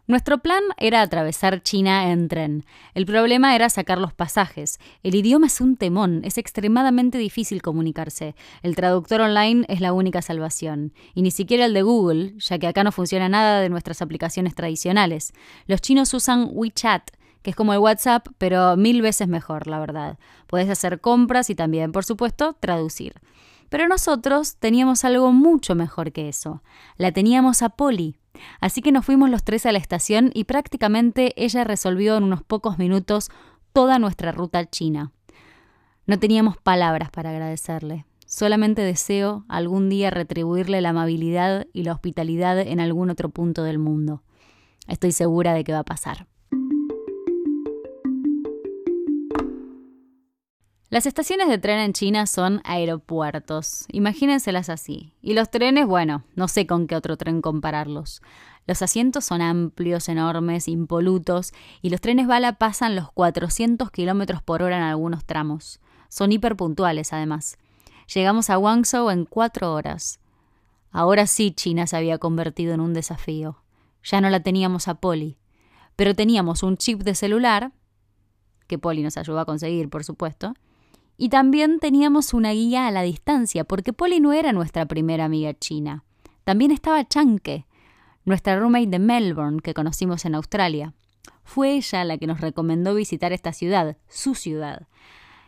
Nuestro 0.05 0.39
plan 0.39 0.61
era 0.77 1.01
atravesar 1.01 1.63
China 1.63 2.11
en 2.11 2.27
tren. 2.27 2.65
El 2.93 3.05
problema 3.05 3.55
era 3.55 3.69
sacar 3.69 3.99
los 3.99 4.13
pasajes. 4.13 4.77
El 5.01 5.15
idioma 5.15 5.47
es 5.47 5.61
un 5.61 5.77
temón, 5.77 6.21
es 6.25 6.37
extremadamente 6.37 7.17
difícil 7.17 7.61
comunicarse. 7.61 8.35
El 8.63 8.75
traductor 8.75 9.21
online 9.21 9.63
es 9.69 9.79
la 9.79 9.93
única 9.93 10.21
salvación. 10.21 10.91
Y 11.15 11.21
ni 11.21 11.31
siquiera 11.31 11.63
el 11.63 11.73
de 11.73 11.83
Google, 11.83 12.33
ya 12.37 12.59
que 12.59 12.67
acá 12.67 12.83
no 12.83 12.91
funciona 12.91 13.29
nada 13.29 13.61
de 13.61 13.69
nuestras 13.69 14.01
aplicaciones 14.01 14.55
tradicionales. 14.55 15.31
Los 15.67 15.79
chinos 15.79 16.13
usan 16.13 16.49
WeChat, 16.51 17.11
que 17.41 17.51
es 17.51 17.55
como 17.55 17.71
el 17.71 17.79
WhatsApp, 17.79 18.27
pero 18.37 18.75
mil 18.75 19.01
veces 19.01 19.29
mejor, 19.29 19.67
la 19.67 19.79
verdad. 19.79 20.19
Puedes 20.47 20.69
hacer 20.69 20.99
compras 20.99 21.49
y 21.49 21.55
también, 21.55 21.93
por 21.93 22.03
supuesto, 22.03 22.57
traducir. 22.59 23.13
Pero 23.73 23.87
nosotros 23.87 24.57
teníamos 24.57 25.03
algo 25.03 25.31
mucho 25.31 25.73
mejor 25.73 26.11
que 26.11 26.29
eso. 26.29 26.61
La 26.95 27.11
teníamos 27.11 27.63
a 27.63 27.69
Polly. 27.69 28.19
Así 28.59 28.83
que 28.83 28.91
nos 28.91 29.03
fuimos 29.03 29.31
los 29.31 29.43
tres 29.43 29.65
a 29.65 29.71
la 29.71 29.79
estación 29.79 30.29
y 30.35 30.43
prácticamente 30.43 31.33
ella 31.43 31.63
resolvió 31.63 32.15
en 32.15 32.23
unos 32.23 32.43
pocos 32.43 32.77
minutos 32.77 33.31
toda 33.73 33.97
nuestra 33.97 34.31
ruta 34.31 34.69
china. 34.69 35.11
No 36.05 36.19
teníamos 36.19 36.55
palabras 36.57 37.09
para 37.09 37.31
agradecerle. 37.31 38.05
Solamente 38.27 38.83
deseo 38.83 39.43
algún 39.47 39.89
día 39.89 40.11
retribuirle 40.11 40.79
la 40.79 40.89
amabilidad 40.89 41.65
y 41.73 41.81
la 41.81 41.93
hospitalidad 41.93 42.59
en 42.59 42.79
algún 42.79 43.09
otro 43.09 43.29
punto 43.29 43.63
del 43.63 43.79
mundo. 43.79 44.21
Estoy 44.87 45.13
segura 45.13 45.55
de 45.55 45.63
que 45.63 45.73
va 45.73 45.79
a 45.79 45.83
pasar. 45.83 46.27
Las 50.93 51.07
estaciones 51.07 51.47
de 51.47 51.57
tren 51.57 51.79
en 51.79 51.91
China 51.91 52.27
son 52.27 52.61
aeropuertos, 52.65 53.85
imagínenselas 53.91 54.69
así. 54.69 55.11
Y 55.23 55.33
los 55.33 55.49
trenes, 55.49 55.87
bueno, 55.87 56.23
no 56.35 56.47
sé 56.47 56.67
con 56.67 56.85
qué 56.85 56.95
otro 56.95 57.17
tren 57.17 57.41
compararlos. 57.41 58.21
Los 58.67 58.83
asientos 58.83 59.25
son 59.25 59.41
amplios, 59.41 60.07
enormes, 60.07 60.67
impolutos, 60.67 61.51
y 61.81 61.89
los 61.89 61.99
trenes 61.99 62.27
bala 62.27 62.59
pasan 62.59 62.95
los 62.95 63.11
400 63.11 63.89
kilómetros 63.89 64.43
por 64.43 64.61
hora 64.61 64.77
en 64.77 64.83
algunos 64.83 65.25
tramos. 65.25 65.79
Son 66.09 66.31
hiperpuntuales, 66.31 67.11
además. 67.11 67.57
Llegamos 68.13 68.51
a 68.51 68.57
Guangzhou 68.57 69.09
en 69.09 69.25
cuatro 69.25 69.73
horas. 69.73 70.19
Ahora 70.91 71.25
sí 71.25 71.49
China 71.49 71.87
se 71.87 71.97
había 71.97 72.19
convertido 72.19 72.71
en 72.75 72.81
un 72.81 72.93
desafío. 72.93 73.63
Ya 74.03 74.21
no 74.21 74.29
la 74.29 74.41
teníamos 74.41 74.87
a 74.87 74.93
Polly, 74.93 75.39
pero 75.95 76.13
teníamos 76.13 76.61
un 76.61 76.77
chip 76.77 77.01
de 77.01 77.15
celular, 77.15 77.71
que 78.67 78.77
Polly 78.77 79.01
nos 79.01 79.17
ayudó 79.17 79.39
a 79.39 79.45
conseguir, 79.45 79.89
por 79.89 80.03
supuesto, 80.03 80.53
y 81.17 81.29
también 81.29 81.79
teníamos 81.79 82.33
una 82.33 82.51
guía 82.51 82.87
a 82.87 82.91
la 82.91 83.03
distancia, 83.03 83.63
porque 83.63 83.93
Polly 83.93 84.19
no 84.19 84.33
era 84.33 84.51
nuestra 84.51 84.85
primera 84.85 85.25
amiga 85.25 85.53
china. 85.53 86.03
También 86.43 86.71
estaba 86.71 87.07
Chanke, 87.07 87.65
nuestra 88.25 88.59
roommate 88.59 88.87
de 88.87 88.99
Melbourne 88.99 89.61
que 89.61 89.73
conocimos 89.73 90.25
en 90.25 90.35
Australia. 90.35 90.93
Fue 91.43 91.73
ella 91.73 92.03
la 92.03 92.17
que 92.17 92.27
nos 92.27 92.41
recomendó 92.41 92.95
visitar 92.95 93.33
esta 93.33 93.53
ciudad, 93.53 93.97
su 94.07 94.35
ciudad. 94.35 94.87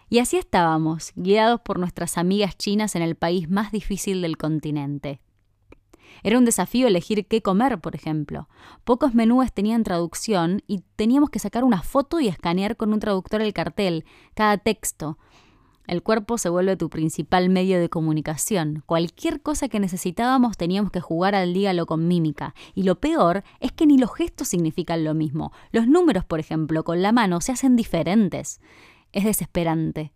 Y 0.09 0.19
así 0.19 0.37
estábamos, 0.37 1.13
guiados 1.15 1.61
por 1.61 1.79
nuestras 1.79 2.17
amigas 2.17 2.57
chinas 2.57 2.95
en 2.95 3.01
el 3.01 3.15
país 3.15 3.49
más 3.49 3.71
difícil 3.71 4.21
del 4.21 4.37
continente. 4.37 5.19
Era 6.23 6.37
un 6.37 6.45
desafío 6.45 6.87
elegir 6.87 7.27
qué 7.27 7.41
comer, 7.41 7.79
por 7.79 7.95
ejemplo. 7.95 8.47
Pocos 8.83 9.13
menúes 9.13 9.51
tenían 9.53 9.83
traducción 9.83 10.63
y 10.67 10.83
teníamos 10.95 11.29
que 11.29 11.39
sacar 11.39 11.63
una 11.63 11.81
foto 11.81 12.19
y 12.19 12.27
escanear 12.27 12.77
con 12.77 12.93
un 12.93 12.99
traductor 12.99 13.41
el 13.41 13.53
cartel, 13.53 14.05
cada 14.33 14.57
texto. 14.57 15.17
El 15.87 16.01
cuerpo 16.01 16.37
se 16.37 16.49
vuelve 16.49 16.77
tu 16.77 16.89
principal 16.89 17.49
medio 17.49 17.79
de 17.79 17.89
comunicación. 17.89 18.83
Cualquier 18.85 19.41
cosa 19.41 19.67
que 19.67 19.79
necesitábamos 19.79 20.57
teníamos 20.57 20.91
que 20.91 21.01
jugar 21.01 21.35
al 21.35 21.53
dígalo 21.53 21.85
con 21.85 22.07
mímica. 22.07 22.55
Y 22.73 22.83
lo 22.83 22.99
peor 22.99 23.43
es 23.59 23.71
que 23.71 23.85
ni 23.85 23.97
los 23.97 24.13
gestos 24.13 24.47
significan 24.47 25.03
lo 25.03 25.13
mismo. 25.13 25.51
Los 25.71 25.87
números, 25.87 26.25
por 26.25 26.39
ejemplo, 26.39 26.83
con 26.83 27.01
la 27.01 27.11
mano 27.11 27.41
se 27.41 27.51
hacen 27.51 27.75
diferentes. 27.75 28.59
Es 29.11 29.23
desesperante. 29.23 30.11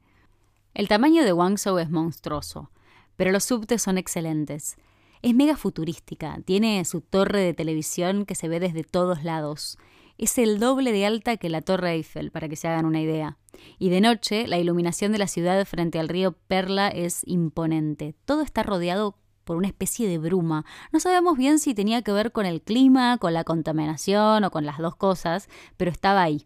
El 0.73 0.87
tamaño 0.87 1.23
de 1.23 1.31
Guangzhou 1.31 1.77
es 1.79 1.89
monstruoso, 1.89 2.71
pero 3.15 3.31
los 3.31 3.43
subtes 3.43 3.81
son 3.81 3.97
excelentes. 3.97 4.77
Es 5.21 5.35
mega 5.35 5.57
futurística, 5.57 6.39
tiene 6.45 6.83
su 6.85 7.01
torre 7.01 7.41
de 7.41 7.53
televisión 7.53 8.25
que 8.25 8.35
se 8.35 8.47
ve 8.47 8.59
desde 8.59 8.83
todos 8.83 9.23
lados. 9.23 9.77
Es 10.19 10.37
el 10.37 10.59
doble 10.59 10.91
de 10.91 11.05
alta 11.05 11.37
que 11.37 11.47
la 11.47 11.61
Torre 11.61 11.93
Eiffel, 11.93 12.29
para 12.29 12.49
que 12.49 12.57
se 12.57 12.67
hagan 12.67 12.85
una 12.85 12.99
idea. 12.99 13.37
Y 13.77 13.87
de 13.87 14.01
noche, 14.01 14.47
la 14.47 14.57
iluminación 14.57 15.13
de 15.13 15.17
la 15.17 15.27
ciudad 15.27 15.65
frente 15.65 15.97
al 15.97 16.09
río 16.09 16.33
Perla 16.33 16.89
es 16.89 17.21
imponente. 17.25 18.15
Todo 18.25 18.41
está 18.41 18.61
rodeado 18.61 19.15
por 19.45 19.55
una 19.55 19.69
especie 19.69 20.09
de 20.09 20.17
bruma. 20.17 20.65
No 20.91 20.99
sabemos 20.99 21.37
bien 21.37 21.57
si 21.57 21.73
tenía 21.73 22.01
que 22.01 22.11
ver 22.11 22.33
con 22.33 22.45
el 22.45 22.61
clima, 22.61 23.17
con 23.17 23.33
la 23.33 23.45
contaminación 23.45 24.43
o 24.43 24.51
con 24.51 24.65
las 24.65 24.79
dos 24.79 24.97
cosas, 24.97 25.47
pero 25.77 25.89
estaba 25.89 26.21
ahí. 26.21 26.45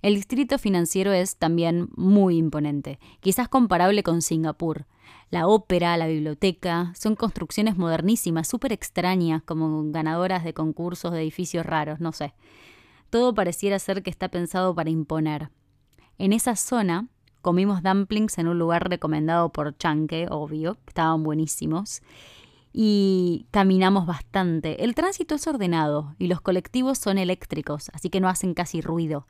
El 0.00 0.14
distrito 0.14 0.58
financiero 0.58 1.12
es 1.12 1.36
también 1.36 1.90
muy 1.96 2.38
imponente, 2.38 2.98
quizás 3.20 3.50
comparable 3.50 4.02
con 4.02 4.22
Singapur. 4.22 4.86
La 5.28 5.46
ópera, 5.46 5.98
la 5.98 6.06
biblioteca, 6.06 6.94
son 6.98 7.16
construcciones 7.16 7.76
modernísimas, 7.76 8.48
súper 8.48 8.72
extrañas, 8.72 9.42
como 9.42 9.82
ganadoras 9.92 10.42
de 10.42 10.54
concursos 10.54 11.12
de 11.12 11.20
edificios 11.20 11.66
raros, 11.66 12.00
no 12.00 12.12
sé. 12.12 12.32
Todo 13.14 13.32
pareciera 13.32 13.78
ser 13.78 14.02
que 14.02 14.10
está 14.10 14.28
pensado 14.28 14.74
para 14.74 14.90
imponer. 14.90 15.48
En 16.18 16.32
esa 16.32 16.56
zona 16.56 17.06
comimos 17.42 17.80
dumplings 17.80 18.38
en 18.38 18.48
un 18.48 18.58
lugar 18.58 18.90
recomendado 18.90 19.52
por 19.52 19.78
Chanke, 19.78 20.26
obvio, 20.28 20.78
estaban 20.88 21.22
buenísimos, 21.22 22.02
y 22.72 23.46
caminamos 23.52 24.04
bastante. 24.04 24.82
El 24.82 24.96
tránsito 24.96 25.36
es 25.36 25.46
ordenado 25.46 26.16
y 26.18 26.26
los 26.26 26.40
colectivos 26.40 26.98
son 26.98 27.18
eléctricos, 27.18 27.88
así 27.94 28.10
que 28.10 28.18
no 28.18 28.28
hacen 28.28 28.52
casi 28.52 28.80
ruido. 28.80 29.28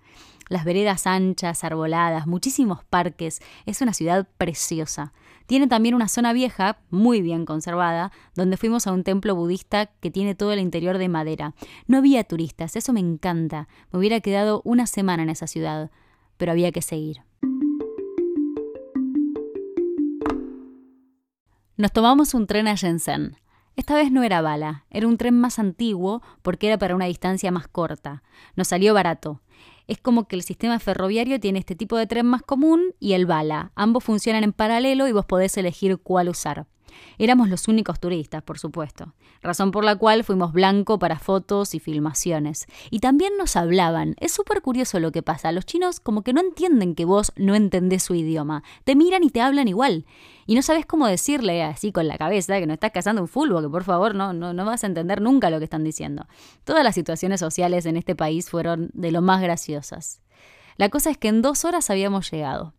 Las 0.48 0.64
veredas 0.64 1.06
anchas, 1.06 1.62
arboladas, 1.62 2.26
muchísimos 2.26 2.82
parques, 2.84 3.42
es 3.66 3.82
una 3.82 3.92
ciudad 3.92 4.26
preciosa. 4.38 5.12
Tiene 5.46 5.66
también 5.66 5.94
una 5.94 6.08
zona 6.08 6.32
vieja, 6.32 6.78
muy 6.90 7.20
bien 7.20 7.44
conservada, 7.44 8.12
donde 8.34 8.56
fuimos 8.56 8.86
a 8.86 8.92
un 8.92 9.04
templo 9.04 9.34
budista 9.34 9.86
que 9.86 10.10
tiene 10.10 10.34
todo 10.34 10.52
el 10.52 10.60
interior 10.60 10.96
de 10.96 11.08
madera. 11.08 11.54
No 11.86 11.98
había 11.98 12.24
turistas, 12.24 12.76
eso 12.76 12.92
me 12.92 13.00
encanta. 13.00 13.68
Me 13.92 13.98
hubiera 13.98 14.20
quedado 14.20 14.62
una 14.64 14.86
semana 14.86 15.22
en 15.22 15.30
esa 15.30 15.46
ciudad, 15.46 15.90
pero 16.38 16.52
había 16.52 16.72
que 16.72 16.82
seguir. 16.82 17.22
Nos 21.76 21.92
tomamos 21.92 22.34
un 22.34 22.46
tren 22.46 22.68
a 22.68 22.74
Shenzhen. 22.74 23.36
Esta 23.76 23.96
vez 23.96 24.12
no 24.12 24.22
era 24.22 24.40
bala, 24.40 24.86
era 24.90 25.08
un 25.08 25.18
tren 25.18 25.38
más 25.38 25.58
antiguo 25.58 26.22
porque 26.42 26.68
era 26.68 26.78
para 26.78 26.94
una 26.94 27.06
distancia 27.06 27.50
más 27.50 27.66
corta. 27.66 28.22
Nos 28.54 28.68
salió 28.68 28.94
barato. 28.94 29.42
Es 29.86 29.98
como 29.98 30.26
que 30.26 30.36
el 30.36 30.42
sistema 30.42 30.78
ferroviario 30.78 31.38
tiene 31.40 31.58
este 31.58 31.76
tipo 31.76 31.96
de 31.96 32.06
tren 32.06 32.26
más 32.26 32.42
común 32.42 32.94
y 33.00 33.12
el 33.12 33.26
bala. 33.26 33.72
Ambos 33.74 34.04
funcionan 34.04 34.44
en 34.44 34.52
paralelo 34.52 35.06
y 35.08 35.12
vos 35.12 35.26
podés 35.26 35.56
elegir 35.58 35.98
cuál 35.98 36.28
usar. 36.28 36.66
Éramos 37.18 37.48
los 37.48 37.68
únicos 37.68 38.00
turistas, 38.00 38.42
por 38.42 38.58
supuesto, 38.58 39.14
razón 39.42 39.70
por 39.70 39.84
la 39.84 39.96
cual 39.96 40.24
fuimos 40.24 40.52
blanco 40.52 40.98
para 40.98 41.18
fotos 41.18 41.74
y 41.74 41.80
filmaciones. 41.80 42.66
Y 42.90 43.00
también 43.00 43.36
nos 43.36 43.56
hablaban. 43.56 44.14
Es 44.20 44.32
súper 44.32 44.62
curioso 44.62 45.00
lo 45.00 45.12
que 45.12 45.22
pasa. 45.22 45.52
Los 45.52 45.66
chinos 45.66 46.00
como 46.00 46.22
que 46.22 46.32
no 46.32 46.40
entienden 46.40 46.94
que 46.94 47.04
vos 47.04 47.32
no 47.36 47.54
entendés 47.54 48.02
su 48.02 48.14
idioma. 48.14 48.62
Te 48.84 48.96
miran 48.96 49.24
y 49.24 49.30
te 49.30 49.40
hablan 49.40 49.68
igual. 49.68 50.06
Y 50.46 50.54
no 50.54 50.62
sabes 50.62 50.86
cómo 50.86 51.06
decirle 51.06 51.62
así 51.62 51.92
con 51.92 52.08
la 52.08 52.18
cabeza 52.18 52.58
que 52.58 52.66
no 52.66 52.74
estás 52.74 52.92
cazando 52.92 53.22
un 53.22 53.28
fulbo, 53.28 53.62
que 53.62 53.68
por 53.68 53.84
favor 53.84 54.14
no, 54.14 54.32
no, 54.32 54.52
no 54.52 54.64
vas 54.64 54.84
a 54.84 54.86
entender 54.86 55.20
nunca 55.20 55.50
lo 55.50 55.58
que 55.58 55.64
están 55.64 55.84
diciendo. 55.84 56.26
Todas 56.64 56.84
las 56.84 56.94
situaciones 56.94 57.40
sociales 57.40 57.86
en 57.86 57.96
este 57.96 58.14
país 58.14 58.50
fueron 58.50 58.90
de 58.92 59.10
lo 59.10 59.22
más 59.22 59.40
graciosas. 59.40 60.20
La 60.76 60.88
cosa 60.88 61.10
es 61.10 61.18
que 61.18 61.28
en 61.28 61.42
dos 61.42 61.64
horas 61.64 61.90
habíamos 61.90 62.30
llegado. 62.30 62.74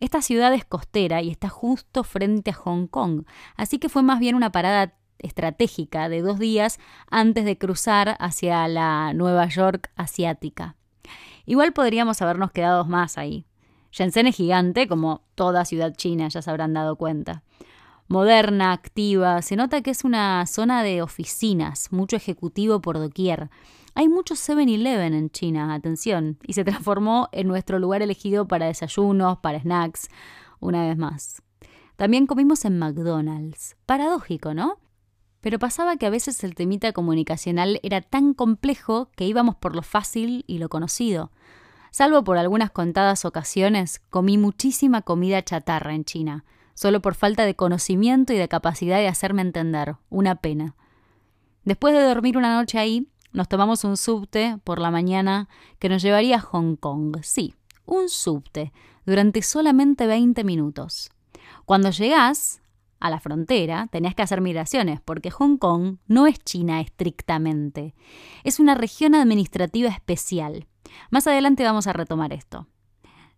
Esta 0.00 0.20
ciudad 0.20 0.52
es 0.52 0.64
costera 0.64 1.22
y 1.22 1.30
está 1.30 1.48
justo 1.48 2.04
frente 2.04 2.50
a 2.50 2.54
Hong 2.54 2.86
Kong, 2.86 3.24
así 3.56 3.78
que 3.78 3.88
fue 3.88 4.02
más 4.02 4.18
bien 4.18 4.34
una 4.34 4.52
parada 4.52 4.94
estratégica 5.18 6.08
de 6.08 6.20
dos 6.20 6.38
días 6.38 6.78
antes 7.10 7.44
de 7.44 7.56
cruzar 7.56 8.16
hacia 8.18 8.68
la 8.68 9.14
Nueva 9.14 9.46
York 9.48 9.90
asiática. 9.96 10.76
Igual 11.46 11.72
podríamos 11.72 12.20
habernos 12.20 12.50
quedado 12.50 12.84
más 12.84 13.16
ahí. 13.16 13.46
Shenzhen 13.92 14.26
es 14.26 14.36
gigante, 14.36 14.88
como 14.88 15.22
toda 15.34 15.64
ciudad 15.64 15.94
china, 15.94 16.28
ya 16.28 16.42
se 16.42 16.50
habrán 16.50 16.74
dado 16.74 16.96
cuenta. 16.96 17.42
Moderna, 18.08 18.72
activa, 18.72 19.42
se 19.42 19.56
nota 19.56 19.82
que 19.82 19.90
es 19.90 20.04
una 20.04 20.46
zona 20.46 20.82
de 20.84 21.02
oficinas, 21.02 21.92
mucho 21.92 22.14
ejecutivo 22.16 22.80
por 22.80 22.98
doquier. 22.98 23.50
Hay 23.94 24.08
muchos 24.08 24.38
7-Eleven 24.48 25.14
en 25.14 25.30
China, 25.30 25.74
atención, 25.74 26.38
y 26.46 26.52
se 26.52 26.64
transformó 26.64 27.28
en 27.32 27.48
nuestro 27.48 27.78
lugar 27.78 28.02
elegido 28.02 28.46
para 28.46 28.66
desayunos, 28.66 29.38
para 29.38 29.60
snacks, 29.60 30.08
una 30.60 30.86
vez 30.86 30.96
más. 30.96 31.42
También 31.96 32.26
comimos 32.26 32.64
en 32.64 32.78
McDonald's. 32.78 33.76
Paradójico, 33.86 34.54
¿no? 34.54 34.78
Pero 35.40 35.58
pasaba 35.58 35.96
que 35.96 36.06
a 36.06 36.10
veces 36.10 36.44
el 36.44 36.54
temita 36.54 36.92
comunicacional 36.92 37.80
era 37.82 38.02
tan 38.02 38.34
complejo 38.34 39.10
que 39.16 39.24
íbamos 39.24 39.56
por 39.56 39.74
lo 39.74 39.82
fácil 39.82 40.44
y 40.46 40.58
lo 40.58 40.68
conocido. 40.68 41.30
Salvo 41.96 42.24
por 42.24 42.36
algunas 42.36 42.70
contadas 42.70 43.24
ocasiones, 43.24 44.02
comí 44.10 44.36
muchísima 44.36 45.00
comida 45.00 45.42
chatarra 45.42 45.94
en 45.94 46.04
China, 46.04 46.44
solo 46.74 47.00
por 47.00 47.14
falta 47.14 47.46
de 47.46 47.56
conocimiento 47.56 48.34
y 48.34 48.36
de 48.36 48.48
capacidad 48.48 48.98
de 48.98 49.08
hacerme 49.08 49.40
entender. 49.40 49.96
Una 50.10 50.34
pena. 50.34 50.76
Después 51.64 51.94
de 51.94 52.02
dormir 52.02 52.36
una 52.36 52.54
noche 52.54 52.78
ahí, 52.78 53.08
nos 53.32 53.48
tomamos 53.48 53.82
un 53.84 53.96
subte 53.96 54.58
por 54.62 54.78
la 54.78 54.90
mañana 54.90 55.48
que 55.78 55.88
nos 55.88 56.02
llevaría 56.02 56.36
a 56.36 56.40
Hong 56.40 56.76
Kong. 56.76 57.16
Sí, 57.22 57.54
un 57.86 58.10
subte, 58.10 58.74
durante 59.06 59.40
solamente 59.40 60.06
20 60.06 60.44
minutos. 60.44 61.10
Cuando 61.64 61.88
llegás 61.88 62.60
a 63.00 63.08
la 63.08 63.20
frontera, 63.20 63.88
tenías 63.90 64.14
que 64.14 64.20
hacer 64.20 64.42
migraciones, 64.42 65.00
porque 65.00 65.30
Hong 65.30 65.56
Kong 65.56 65.96
no 66.08 66.26
es 66.26 66.44
China 66.44 66.82
estrictamente. 66.82 67.94
Es 68.44 68.60
una 68.60 68.74
región 68.74 69.14
administrativa 69.14 69.88
especial. 69.88 70.66
Más 71.10 71.26
adelante 71.26 71.64
vamos 71.64 71.86
a 71.86 71.92
retomar 71.92 72.32
esto. 72.32 72.66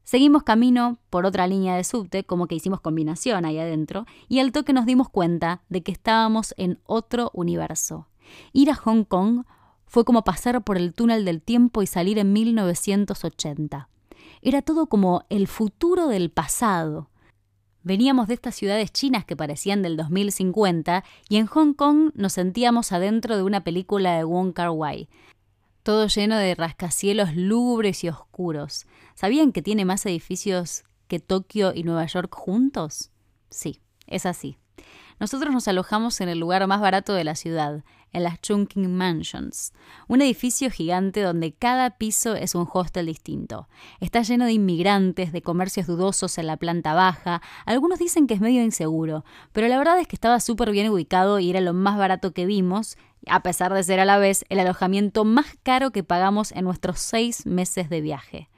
Seguimos 0.05 0.43
camino 0.43 0.99
por 1.11 1.27
otra 1.27 1.47
línea 1.47 1.77
de 1.77 1.85
subte, 1.85 2.25
como 2.25 2.47
que 2.47 2.55
hicimos 2.55 2.81
combinación 2.81 3.45
ahí 3.45 3.59
adentro, 3.59 4.07
y 4.27 4.39
al 4.39 4.53
toque 4.53 4.73
nos 4.73 4.87
dimos 4.87 5.11
cuenta 5.11 5.61
de 5.69 5.83
que 5.83 5.93
estábamos 5.93 6.55
en 6.57 6.81
otro 6.85 7.31
universo. 7.35 8.09
Ir 8.53 8.71
a 8.71 8.75
Hong 8.75 9.05
Kong 9.05 9.45
fue 9.87 10.05
como 10.05 10.25
pasar 10.25 10.63
por 10.65 10.79
el 10.79 10.95
túnel 10.95 11.25
del 11.25 11.43
tiempo 11.43 11.83
y 11.83 11.87
salir 11.87 12.19
en 12.19 12.33
1980. 12.33 13.89
Era 14.41 14.63
todo 14.63 14.87
como 14.87 15.25
el 15.29 15.47
futuro 15.47 16.09
del 16.09 16.31
pasado. 16.31 17.11
Veníamos 17.83 18.29
de 18.29 18.35
estas 18.35 18.55
ciudades 18.55 18.93
chinas 18.93 19.25
que 19.25 19.37
parecían 19.37 19.83
del 19.83 19.97
2050 19.97 21.05
y 21.29 21.37
en 21.37 21.47
Hong 21.47 21.75
Kong 21.75 22.13
nos 22.15 22.35
sentíamos 22.35 22.93
adentro 22.93 23.37
de 23.37 23.43
una 23.43 23.63
película 23.63 24.17
de 24.17 24.25
Wong 24.25 24.53
Kar 24.53 24.71
Wai. 24.71 25.09
Todo 25.89 26.07
lleno 26.07 26.37
de 26.37 26.55
rascacielos 26.55 27.35
lúgubres 27.35 28.05
y 28.05 28.11
oscuros. 28.11 28.85
¿Sabían 29.15 29.53
que 29.53 29.63
tiene 29.63 29.87
más 29.87 30.05
edificios 30.05 30.85
que 31.07 31.19
Tokio 31.19 31.73
y 31.75 31.83
Nueva 31.83 32.05
York 32.05 32.31
juntos? 32.35 33.11
Sí, 33.49 33.81
es 34.07 34.27
así. 34.27 34.59
Nosotros 35.19 35.51
nos 35.51 35.67
alojamos 35.67 36.21
en 36.21 36.29
el 36.29 36.41
lugar 36.41 36.67
más 36.67 36.83
barato 36.83 37.15
de 37.15 37.25
la 37.25 37.35
ciudad, 37.35 37.85
en 38.13 38.23
las 38.23 38.41
Chungking 38.41 38.95
Mansions, 38.95 39.73
un 40.07 40.23
edificio 40.23 40.71
gigante 40.71 41.23
donde 41.23 41.53
cada 41.53 41.97
piso 41.99 42.35
es 42.35 42.55
un 42.55 42.69
hostel 42.73 43.07
distinto. 43.07 43.69
Está 44.01 44.23
lleno 44.23 44.45
de 44.45 44.53
inmigrantes, 44.53 45.33
de 45.33 45.43
comercios 45.43 45.87
dudosos 45.87 46.39
en 46.39 46.47
la 46.47 46.57
planta 46.57 46.95
baja, 46.95 47.43
algunos 47.67 47.99
dicen 47.99 48.27
que 48.27 48.35
es 48.35 48.41
medio 48.41 48.63
inseguro, 48.63 49.25
pero 49.53 49.69
la 49.69 49.79
verdad 49.79 49.99
es 49.99 50.07
que 50.07 50.17
estaba 50.17 50.41
súper 50.41 50.71
bien 50.71 50.91
ubicado 50.91 51.39
y 51.39 51.51
era 51.51 51.61
lo 51.61 51.75
más 51.75 51.99
barato 51.99 52.33
que 52.33 52.47
vimos, 52.47 52.97
a 53.27 53.43
pesar 53.43 53.73
de 53.73 53.83
ser 53.83 54.01
a 54.01 54.05
la 54.05 54.19
vez 54.19 54.45
el 54.49 54.61
alojamiento 54.61 55.25
más 55.25 55.57
caro 55.63 55.91
que 55.91 56.05
pagamos 56.05 56.53
en 56.53 56.65
nuestros 56.65 56.99
seis 56.99 57.47
meses 57.47 57.89
de 57.91 58.01
viaje. 58.01 58.49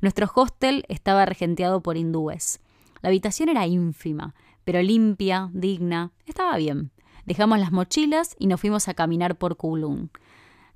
Nuestro 0.00 0.30
hostel 0.34 0.84
estaba 0.88 1.26
regenteado 1.26 1.82
por 1.82 1.96
hindúes. 1.96 2.60
La 3.00 3.08
habitación 3.08 3.48
era 3.48 3.66
ínfima, 3.66 4.34
pero 4.64 4.82
limpia, 4.82 5.50
digna, 5.52 6.12
estaba 6.26 6.56
bien. 6.56 6.90
Dejamos 7.26 7.58
las 7.58 7.72
mochilas 7.72 8.34
y 8.38 8.46
nos 8.46 8.60
fuimos 8.60 8.88
a 8.88 8.94
caminar 8.94 9.36
por 9.36 9.56
Kowloon. 9.56 10.10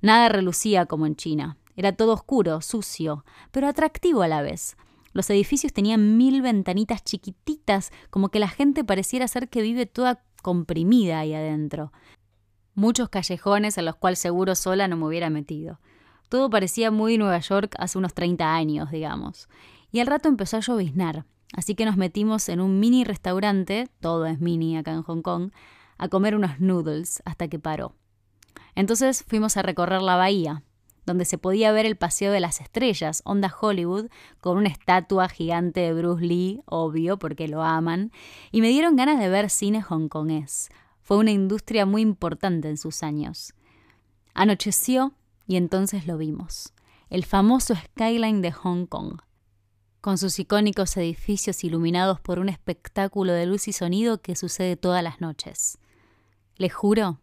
Nada 0.01 0.29
relucía 0.29 0.85
como 0.85 1.05
en 1.05 1.15
China. 1.15 1.57
Era 1.75 1.93
todo 1.93 2.13
oscuro, 2.13 2.61
sucio, 2.61 3.25
pero 3.51 3.67
atractivo 3.67 4.21
a 4.21 4.27
la 4.27 4.41
vez. 4.41 4.77
Los 5.13 5.29
edificios 5.29 5.73
tenían 5.73 6.17
mil 6.17 6.41
ventanitas 6.41 7.03
chiquititas, 7.03 7.91
como 8.09 8.29
que 8.29 8.39
la 8.39 8.49
gente 8.49 8.83
pareciera 8.83 9.27
ser 9.27 9.49
que 9.49 9.61
vive 9.61 9.85
toda 9.85 10.23
comprimida 10.41 11.19
ahí 11.19 11.33
adentro. 11.33 11.91
Muchos 12.75 13.09
callejones 13.09 13.77
en 13.77 13.85
los 13.85 13.95
cuales 13.95 14.19
seguro 14.19 14.55
sola 14.55 14.87
no 14.87 14.97
me 14.97 15.05
hubiera 15.05 15.29
metido. 15.29 15.79
Todo 16.29 16.49
parecía 16.49 16.91
muy 16.91 17.17
Nueva 17.17 17.39
York 17.39 17.75
hace 17.77 17.97
unos 17.97 18.13
30 18.13 18.55
años, 18.55 18.91
digamos. 18.91 19.49
Y 19.91 19.99
al 19.99 20.07
rato 20.07 20.29
empezó 20.29 20.57
a 20.57 20.61
lloviznar, 20.61 21.25
así 21.55 21.75
que 21.75 21.85
nos 21.85 21.97
metimos 21.97 22.49
en 22.49 22.59
un 22.59 22.79
mini 22.79 23.03
restaurante, 23.03 23.87
todo 23.99 24.25
es 24.25 24.39
mini 24.39 24.77
acá 24.77 24.91
en 24.91 25.03
Hong 25.03 25.21
Kong, 25.21 25.51
a 25.97 26.07
comer 26.07 26.35
unos 26.35 26.59
noodles 26.59 27.21
hasta 27.25 27.47
que 27.47 27.59
paró. 27.59 27.95
Entonces 28.75 29.23
fuimos 29.27 29.57
a 29.57 29.61
recorrer 29.61 30.01
la 30.01 30.15
bahía, 30.15 30.63
donde 31.05 31.25
se 31.25 31.37
podía 31.37 31.71
ver 31.71 31.85
el 31.85 31.97
Paseo 31.97 32.31
de 32.31 32.39
las 32.39 32.61
Estrellas, 32.61 33.21
onda 33.25 33.53
Hollywood, 33.59 34.07
con 34.39 34.57
una 34.57 34.69
estatua 34.69 35.29
gigante 35.29 35.81
de 35.81 35.93
Bruce 35.93 36.25
Lee, 36.25 36.61
obvio, 36.65 37.19
porque 37.19 37.47
lo 37.47 37.61
aman, 37.61 38.11
y 38.51 38.61
me 38.61 38.69
dieron 38.69 38.95
ganas 38.95 39.19
de 39.19 39.29
ver 39.29 39.49
cine 39.49 39.83
hongkonés. 39.87 40.69
Fue 41.13 41.19
una 41.19 41.29
industria 41.29 41.85
muy 41.85 42.01
importante 42.01 42.69
en 42.69 42.77
sus 42.77 43.03
años. 43.03 43.53
Anocheció 44.33 45.13
y 45.45 45.57
entonces 45.57 46.07
lo 46.07 46.17
vimos. 46.17 46.73
El 47.11 47.23
famoso 47.23 47.75
skyline 47.75 48.41
de 48.41 48.51
Hong 48.51 48.87
Kong, 48.87 49.21
con 50.01 50.17
sus 50.17 50.39
icónicos 50.39 50.97
edificios 50.97 51.63
iluminados 51.63 52.19
por 52.19 52.39
un 52.39 52.49
espectáculo 52.49 53.31
de 53.31 53.45
luz 53.45 53.67
y 53.67 53.73
sonido 53.73 54.23
que 54.23 54.35
sucede 54.35 54.75
todas 54.75 55.03
las 55.03 55.21
noches. 55.21 55.77
Les 56.55 56.73
juro 56.73 57.19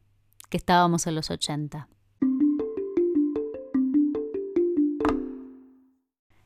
que 0.51 0.59
estábamos 0.59 1.09
en 1.09 1.17
los 1.17 1.29
80. 1.33 1.89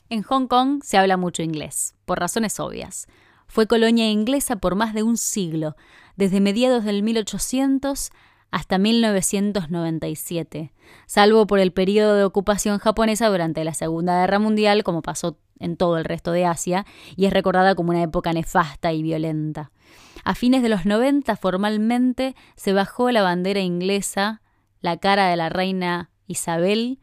En 0.09 0.23
Hong 0.23 0.47
Kong 0.47 0.83
se 0.83 0.97
habla 0.97 1.19
mucho 1.19 1.43
inglés, 1.43 1.95
por 2.07 2.21
razones 2.21 2.59
obvias. 2.59 3.07
Fue 3.55 3.69
colonia 3.69 4.11
inglesa 4.11 4.57
por 4.57 4.75
más 4.75 4.95
de 4.95 5.05
un 5.05 5.17
siglo, 5.17 5.77
desde 6.17 6.41
mediados 6.41 6.83
del 6.83 7.05
1800 7.05 8.11
hasta 8.51 8.79
1997, 8.79 10.73
salvo 11.07 11.47
por 11.47 11.61
el 11.61 11.73
periodo 11.73 12.17
de 12.17 12.25
ocupación 12.25 12.81
japonesa 12.81 13.29
durante 13.29 13.63
la 13.63 13.73
Segunda 13.73 14.19
Guerra 14.19 14.41
Mundial, 14.41 14.83
como 14.83 15.03
pasó 15.03 15.39
en 15.61 15.77
todo 15.77 15.99
el 15.99 16.05
resto 16.05 16.33
de 16.33 16.47
Asia, 16.47 16.85
y 17.15 17.27
es 17.27 17.33
recordada 17.33 17.77
como 17.77 17.91
una 17.91 18.03
época 18.03 18.33
nefasta 18.33 18.93
y 18.93 19.05
violenta. 19.05 19.71
A 20.25 20.35
fines 20.35 20.61
de 20.65 20.69
los 20.69 20.85
90 20.85 21.37
formalmente 21.37 22.35
se 22.57 22.73
bajó 22.73 23.13
la 23.13 23.23
bandera 23.23 23.61
inglesa, 23.61 24.43
la 24.81 24.97
cara 24.97 25.29
de 25.29 25.37
la 25.37 25.49
reina 25.49 26.11
Isabel, 26.27 26.99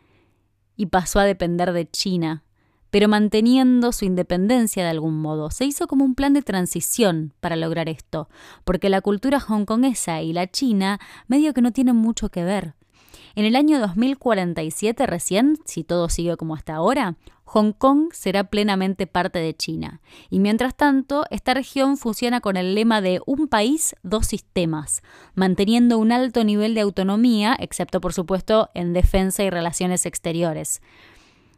y 0.75 0.87
pasó 0.87 1.21
a 1.21 1.23
depender 1.23 1.71
de 1.71 1.89
China, 1.89 2.43
pero 2.91 3.07
manteniendo 3.07 3.91
su 3.91 4.05
independencia 4.05 4.83
de 4.83 4.89
algún 4.89 5.19
modo. 5.19 5.49
Se 5.49 5.65
hizo 5.65 5.87
como 5.87 6.05
un 6.05 6.13
plan 6.13 6.33
de 6.33 6.43
transición 6.43 7.33
para 7.39 7.55
lograr 7.55 7.89
esto, 7.89 8.29
porque 8.63 8.89
la 8.89 9.01
cultura 9.01 9.43
hongkonesa 9.45 10.21
y 10.21 10.33
la 10.33 10.47
china 10.47 10.99
medio 11.27 11.53
que 11.53 11.61
no 11.61 11.71
tienen 11.71 11.95
mucho 11.95 12.29
que 12.29 12.43
ver. 12.43 12.75
En 13.33 13.45
el 13.45 13.55
año 13.55 13.79
2047 13.79 15.05
recién, 15.07 15.57
si 15.65 15.83
todo 15.83 16.09
sigue 16.09 16.35
como 16.35 16.53
hasta 16.53 16.75
ahora, 16.75 17.15
Hong 17.45 17.73
Kong 17.73 18.13
será 18.13 18.45
plenamente 18.45 19.07
parte 19.07 19.39
de 19.39 19.53
China. 19.53 19.99
Y 20.29 20.39
mientras 20.39 20.75
tanto, 20.75 21.25
esta 21.31 21.53
región 21.53 21.97
funciona 21.97 22.39
con 22.39 22.55
el 22.55 22.75
lema 22.75 23.01
de 23.01 23.21
un 23.25 23.47
país, 23.47 23.95
dos 24.03 24.27
sistemas, 24.27 25.01
manteniendo 25.33 25.97
un 25.97 26.13
alto 26.13 26.45
nivel 26.45 26.75
de 26.75 26.81
autonomía, 26.81 27.55
excepto 27.59 27.99
por 27.99 28.13
supuesto 28.13 28.69
en 28.73 28.93
defensa 28.93 29.43
y 29.43 29.49
relaciones 29.49 30.05
exteriores. 30.05 30.81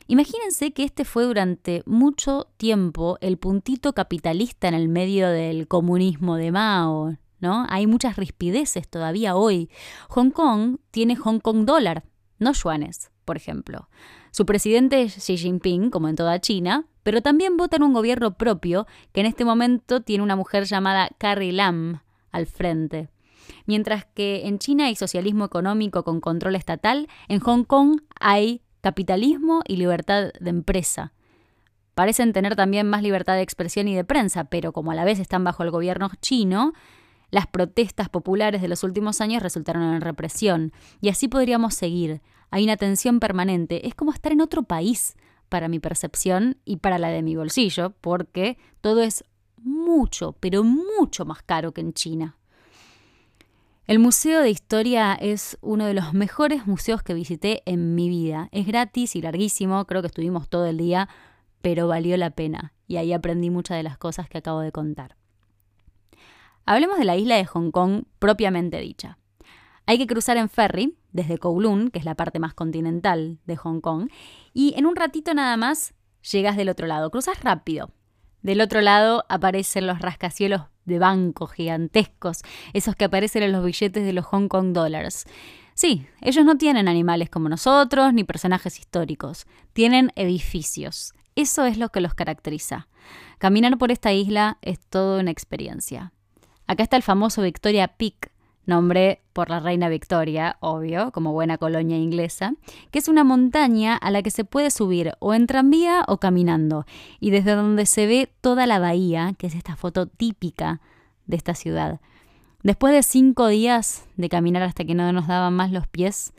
Imagínense 0.08 0.72
que 0.74 0.84
este 0.84 1.06
fue 1.06 1.24
durante 1.24 1.84
mucho 1.86 2.48
tiempo 2.58 3.18
el 3.22 3.38
puntito 3.38 3.94
capitalista 3.94 4.68
en 4.68 4.74
el 4.74 4.90
medio 4.90 5.30
del 5.30 5.68
comunismo 5.68 6.36
de 6.36 6.52
Mao, 6.52 7.18
¿no? 7.40 7.66
Hay 7.70 7.88
muchas 7.88 8.16
rispideces 8.18 8.88
todavía 8.88 9.36
hoy. 9.36 9.70
Hong 10.10 10.32
Kong 10.32 10.78
tiene 10.92 11.16
Hong 11.16 11.40
Kong 11.40 11.66
dólar, 11.66 12.04
no 12.40 12.54
yuanes, 12.54 13.12
por 13.26 13.38
ejemplo. 13.38 13.90
Su 14.32 14.46
presidente 14.46 15.04
es 15.04 15.16
Xi 15.16 15.38
Jinping, 15.38 15.90
como 15.90 16.08
en 16.08 16.16
toda 16.16 16.42
China, 16.42 16.86
pero 17.04 17.22
también 17.22 17.56
vota 17.56 17.78
en 17.78 17.84
un 17.84 17.94
gobierno 17.94 18.36
propio 18.36 18.88
que 19.12 19.22
en 19.22 19.28
este 19.28 19.46
momento 19.46 20.02
tiene 20.02 20.24
una 20.24 20.36
mujer 20.36 20.66
llamada 20.66 21.10
Carrie 21.18 21.52
Lam 21.54 22.02
al 22.32 22.48
frente. 22.48 23.10
Mientras 23.66 24.06
que 24.06 24.48
en 24.48 24.58
China 24.58 24.86
hay 24.86 24.96
socialismo 24.96 25.46
económico 25.46 26.04
con 26.04 26.20
control 26.20 26.56
estatal, 26.56 27.08
en 27.28 27.40
Hong 27.42 27.64
Kong 27.64 28.02
hay 28.20 28.63
capitalismo 28.84 29.62
y 29.66 29.78
libertad 29.78 30.34
de 30.38 30.50
empresa. 30.50 31.14
Parecen 31.96 32.34
tener 32.34 32.58
también 32.58 32.90
más 32.90 33.02
libertad 33.02 33.36
de 33.36 33.42
expresión 33.42 33.88
y 33.88 33.96
de 33.96 34.04
prensa, 34.04 34.44
pero 34.44 34.74
como 34.74 34.92
a 34.92 34.96
la 34.96 35.06
vez 35.06 35.20
están 35.20 35.46
bajo 35.46 35.64
el 35.64 35.72
gobierno 35.72 36.12
chino, 36.22 36.74
las 37.32 37.48
protestas 37.48 38.10
populares 38.10 38.62
de 38.62 38.68
los 38.68 38.84
últimos 38.84 39.22
años 39.22 39.42
resultaron 39.42 39.84
en 39.84 40.02
represión. 40.02 40.74
Y 41.00 41.08
así 41.08 41.30
podríamos 41.30 41.76
seguir. 41.76 42.22
Hay 42.52 42.66
una 42.66 42.76
tensión 42.76 43.22
permanente. 43.22 43.88
Es 43.88 43.96
como 43.96 44.12
estar 44.12 44.34
en 44.34 44.42
otro 44.42 44.64
país 44.64 45.16
para 45.48 45.70
mi 45.70 45.80
percepción 45.80 46.58
y 46.66 46.78
para 46.78 47.00
la 47.00 47.08
de 47.08 47.24
mi 47.24 47.38
bolsillo, 47.38 47.94
porque 48.02 48.58
todo 48.82 49.02
es 49.02 49.24
mucho, 49.64 50.36
pero 50.42 50.66
mucho 50.66 51.24
más 51.24 51.42
caro 51.42 51.72
que 51.72 51.80
en 51.80 51.94
China. 51.94 52.38
El 53.86 54.00
Museo 54.00 54.40
de 54.40 54.50
Historia 54.50 55.14
es 55.14 55.58
uno 55.60 55.86
de 55.86 55.94
los 55.94 56.14
mejores 56.14 56.66
museos 56.66 57.04
que 57.04 57.14
visité 57.14 57.64
en 57.66 57.96
mi 57.96 58.08
vida. 58.08 58.48
Es 58.54 58.66
gratis 58.66 59.14
y 59.18 59.22
larguísimo, 59.22 59.86
creo 59.86 60.02
que 60.02 60.08
estuvimos 60.08 60.48
todo 60.48 60.68
el 60.68 60.78
día, 60.78 61.10
pero 61.62 61.90
valió 61.90 62.16
la 62.16 62.30
pena 62.30 62.74
y 62.88 62.96
ahí 62.96 63.12
aprendí 63.12 63.50
muchas 63.50 63.76
de 63.76 63.84
las 63.84 63.98
cosas 63.98 64.30
que 64.30 64.38
acabo 64.38 64.62
de 64.62 64.72
contar. 64.72 65.18
Hablemos 66.66 66.98
de 66.98 67.04
la 67.04 67.18
isla 67.18 67.36
de 67.36 67.44
Hong 67.44 67.72
Kong 67.72 68.04
propiamente 68.20 68.80
dicha. 68.80 69.18
Hay 69.86 69.98
que 69.98 70.08
cruzar 70.08 70.38
en 70.38 70.48
ferry 70.48 70.98
desde 71.12 71.38
Kowloon, 71.38 71.90
que 71.90 72.00
es 72.00 72.06
la 72.06 72.16
parte 72.16 72.40
más 72.40 72.54
continental 72.54 73.40
de 73.46 73.58
Hong 73.58 73.82
Kong, 73.82 74.08
y 74.54 74.76
en 74.78 74.86
un 74.86 74.96
ratito 74.96 75.34
nada 75.34 75.58
más 75.58 75.94
llegas 76.32 76.56
del 76.56 76.70
otro 76.70 76.88
lado. 76.88 77.12
Cruzas 77.12 77.44
rápido. 77.44 77.92
Del 78.44 78.62
otro 78.62 78.80
lado 78.80 79.26
aparecen 79.28 79.88
los 79.88 80.00
rascacielos 80.00 80.62
de 80.86 81.00
bancos 81.00 81.52
gigantescos, 81.52 82.42
esos 82.74 82.96
que 82.96 83.06
aparecen 83.06 83.44
en 83.44 83.52
los 83.52 83.64
billetes 83.64 84.06
de 84.06 84.14
los 84.14 84.26
Hong 84.26 84.48
Kong 84.48 84.74
Dollars. 84.74 85.26
Sí, 85.76 86.06
ellos 86.22 86.46
no 86.46 86.58
tienen 86.58 86.88
animales 86.88 87.30
como 87.30 87.50
nosotros, 87.50 88.14
ni 88.14 88.24
personajes 88.24 88.80
históricos, 88.80 89.48
tienen 89.74 90.12
edificios. 90.16 91.14
Eso 91.36 91.66
es 91.66 91.78
lo 91.78 91.90
que 91.90 92.02
los 92.02 92.14
caracteriza. 92.14 92.88
Caminar 93.40 93.78
por 93.78 93.92
esta 93.92 94.14
isla 94.14 94.58
es 94.62 94.80
toda 94.80 95.20
una 95.20 95.32
experiencia. 95.32 96.14
Acá 96.68 96.84
está 96.84 96.96
el 96.96 97.04
famoso 97.04 97.42
Victoria 97.42 97.88
Peak, 97.88 98.33
nombre 98.66 99.22
por 99.34 99.50
la 99.50 99.60
reina 99.60 99.90
Victoria, 99.90 100.58
obvio, 100.60 101.12
como 101.12 101.34
buena 101.34 101.58
colonia 101.58 101.98
inglesa, 101.98 102.56
que 102.92 103.00
es 103.00 103.08
una 103.08 103.24
montaña 103.24 103.96
a 103.96 104.12
la 104.12 104.22
que 104.22 104.32
se 104.32 104.46
puede 104.46 104.72
subir 104.72 105.14
o 105.20 105.34
en 105.34 105.48
tranvía 105.48 106.04
o 106.08 106.18
caminando, 106.18 106.86
y 107.20 107.32
desde 107.32 107.56
donde 107.56 107.86
se 107.86 108.08
ve 108.08 108.30
toda 108.42 108.66
la 108.66 108.80
bahía, 108.80 109.34
que 109.38 109.48
es 109.48 109.56
esta 109.56 109.76
foto 109.76 110.06
típica 110.06 110.82
de 111.26 111.38
esta 111.38 111.56
ciudad. 111.56 112.00
Después 112.64 112.94
de 112.94 113.04
cinco 113.04 113.48
días 113.48 114.06
de 114.16 114.30
caminar 114.30 114.64
hasta 114.64 114.86
que 114.86 114.96
no 114.96 115.12
nos 115.12 115.28
daban 115.28 115.54
más 115.54 115.72
los 115.72 115.88
pies, 115.88 116.34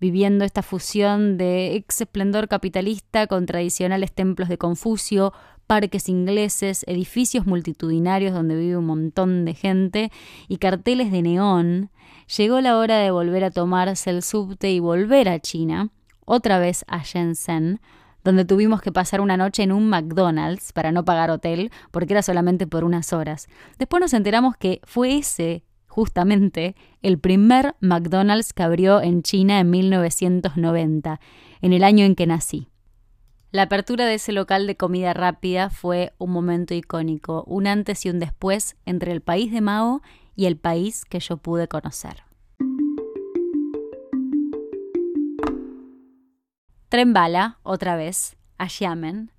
viviendo 0.00 0.44
esta 0.44 0.62
fusión 0.62 1.36
de 1.36 1.74
ex 1.74 2.00
esplendor 2.00 2.48
capitalista 2.48 3.26
con 3.26 3.46
tradicionales 3.46 4.12
templos 4.12 4.48
de 4.48 4.58
Confucio, 4.58 5.32
parques 5.66 6.08
ingleses, 6.08 6.84
edificios 6.86 7.46
multitudinarios 7.46 8.32
donde 8.32 8.56
vive 8.56 8.76
un 8.76 8.86
montón 8.86 9.44
de 9.44 9.54
gente 9.54 10.12
y 10.48 10.58
carteles 10.58 11.10
de 11.10 11.22
neón, 11.22 11.90
llegó 12.36 12.60
la 12.60 12.78
hora 12.78 12.98
de 12.98 13.10
volver 13.10 13.44
a 13.44 13.50
tomarse 13.50 14.10
el 14.10 14.22
subte 14.22 14.70
y 14.70 14.80
volver 14.80 15.28
a 15.28 15.40
China, 15.40 15.90
otra 16.24 16.58
vez 16.58 16.84
a 16.88 17.02
Shenzhen, 17.02 17.80
donde 18.24 18.44
tuvimos 18.44 18.82
que 18.82 18.90
pasar 18.90 19.20
una 19.20 19.36
noche 19.36 19.62
en 19.62 19.70
un 19.70 19.88
McDonald's 19.88 20.72
para 20.72 20.90
no 20.90 21.04
pagar 21.04 21.30
hotel, 21.30 21.70
porque 21.92 22.12
era 22.12 22.22
solamente 22.22 22.66
por 22.66 22.82
unas 22.82 23.12
horas. 23.12 23.46
Después 23.78 24.00
nos 24.00 24.12
enteramos 24.14 24.56
que 24.56 24.80
fue 24.82 25.18
ese 25.18 25.62
justamente 25.96 26.76
el 27.00 27.18
primer 27.18 27.74
McDonald's 27.80 28.52
que 28.52 28.62
abrió 28.62 29.00
en 29.00 29.22
China 29.22 29.60
en 29.60 29.70
1990, 29.70 31.20
en 31.62 31.72
el 31.72 31.82
año 31.82 32.04
en 32.04 32.14
que 32.14 32.26
nací. 32.26 32.68
La 33.50 33.62
apertura 33.62 34.04
de 34.04 34.12
ese 34.12 34.32
local 34.32 34.66
de 34.66 34.76
comida 34.76 35.14
rápida 35.14 35.70
fue 35.70 36.12
un 36.18 36.32
momento 36.32 36.74
icónico, 36.74 37.44
un 37.46 37.66
antes 37.66 38.04
y 38.04 38.10
un 38.10 38.18
después 38.18 38.76
entre 38.84 39.10
el 39.10 39.22
país 39.22 39.50
de 39.50 39.62
Mao 39.62 40.02
y 40.34 40.44
el 40.44 40.58
país 40.58 41.06
que 41.06 41.18
yo 41.18 41.38
pude 41.38 41.66
conocer. 41.66 42.24
Tren 46.90 47.14
bala, 47.14 47.58
otra 47.62 47.96
vez, 47.96 48.36
a 48.58 48.68
Xiamen. 48.68 49.32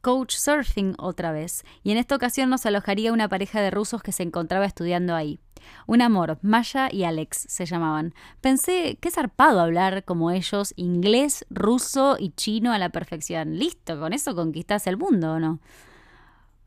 Coach 0.00 0.34
surfing 0.34 0.96
otra 0.98 1.30
vez, 1.30 1.62
y 1.84 1.92
en 1.92 1.98
esta 1.98 2.16
ocasión 2.16 2.50
nos 2.50 2.66
alojaría 2.66 3.12
una 3.12 3.28
pareja 3.28 3.60
de 3.60 3.70
rusos 3.70 4.02
que 4.02 4.10
se 4.10 4.24
encontraba 4.24 4.64
estudiando 4.64 5.14
ahí. 5.14 5.38
Un 5.86 6.02
amor, 6.02 6.38
Maya 6.42 6.88
y 6.90 7.04
Alex 7.04 7.46
se 7.48 7.66
llamaban. 7.66 8.14
Pensé, 8.40 8.98
qué 9.00 9.10
zarpado 9.10 9.60
hablar 9.60 10.04
como 10.04 10.30
ellos, 10.30 10.74
inglés, 10.76 11.44
ruso 11.50 12.16
y 12.18 12.30
chino 12.30 12.72
a 12.72 12.78
la 12.78 12.90
perfección. 12.90 13.58
Listo, 13.58 13.98
con 13.98 14.12
eso 14.12 14.34
conquistás 14.34 14.86
el 14.86 14.96
mundo, 14.96 15.32
¿o 15.32 15.38
no? 15.38 15.60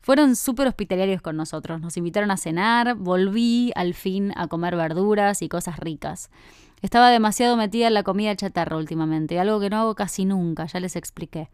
Fueron 0.06 0.36
súper 0.36 0.68
hospitalarios 0.68 1.20
con 1.20 1.36
nosotros, 1.36 1.80
nos 1.80 1.96
invitaron 1.96 2.30
a 2.30 2.36
cenar, 2.36 2.94
volví 2.94 3.72
al 3.74 3.92
fin 3.92 4.32
a 4.36 4.46
comer 4.46 4.76
verduras 4.76 5.42
y 5.42 5.48
cosas 5.48 5.80
ricas. 5.80 6.30
Estaba 6.80 7.10
demasiado 7.10 7.56
metida 7.56 7.88
en 7.88 7.94
la 7.94 8.04
comida 8.04 8.36
chatarra 8.36 8.76
últimamente, 8.76 9.40
algo 9.40 9.58
que 9.58 9.68
no 9.68 9.78
hago 9.78 9.94
casi 9.96 10.24
nunca, 10.24 10.66
ya 10.66 10.78
les 10.78 10.94
expliqué. 10.94 11.48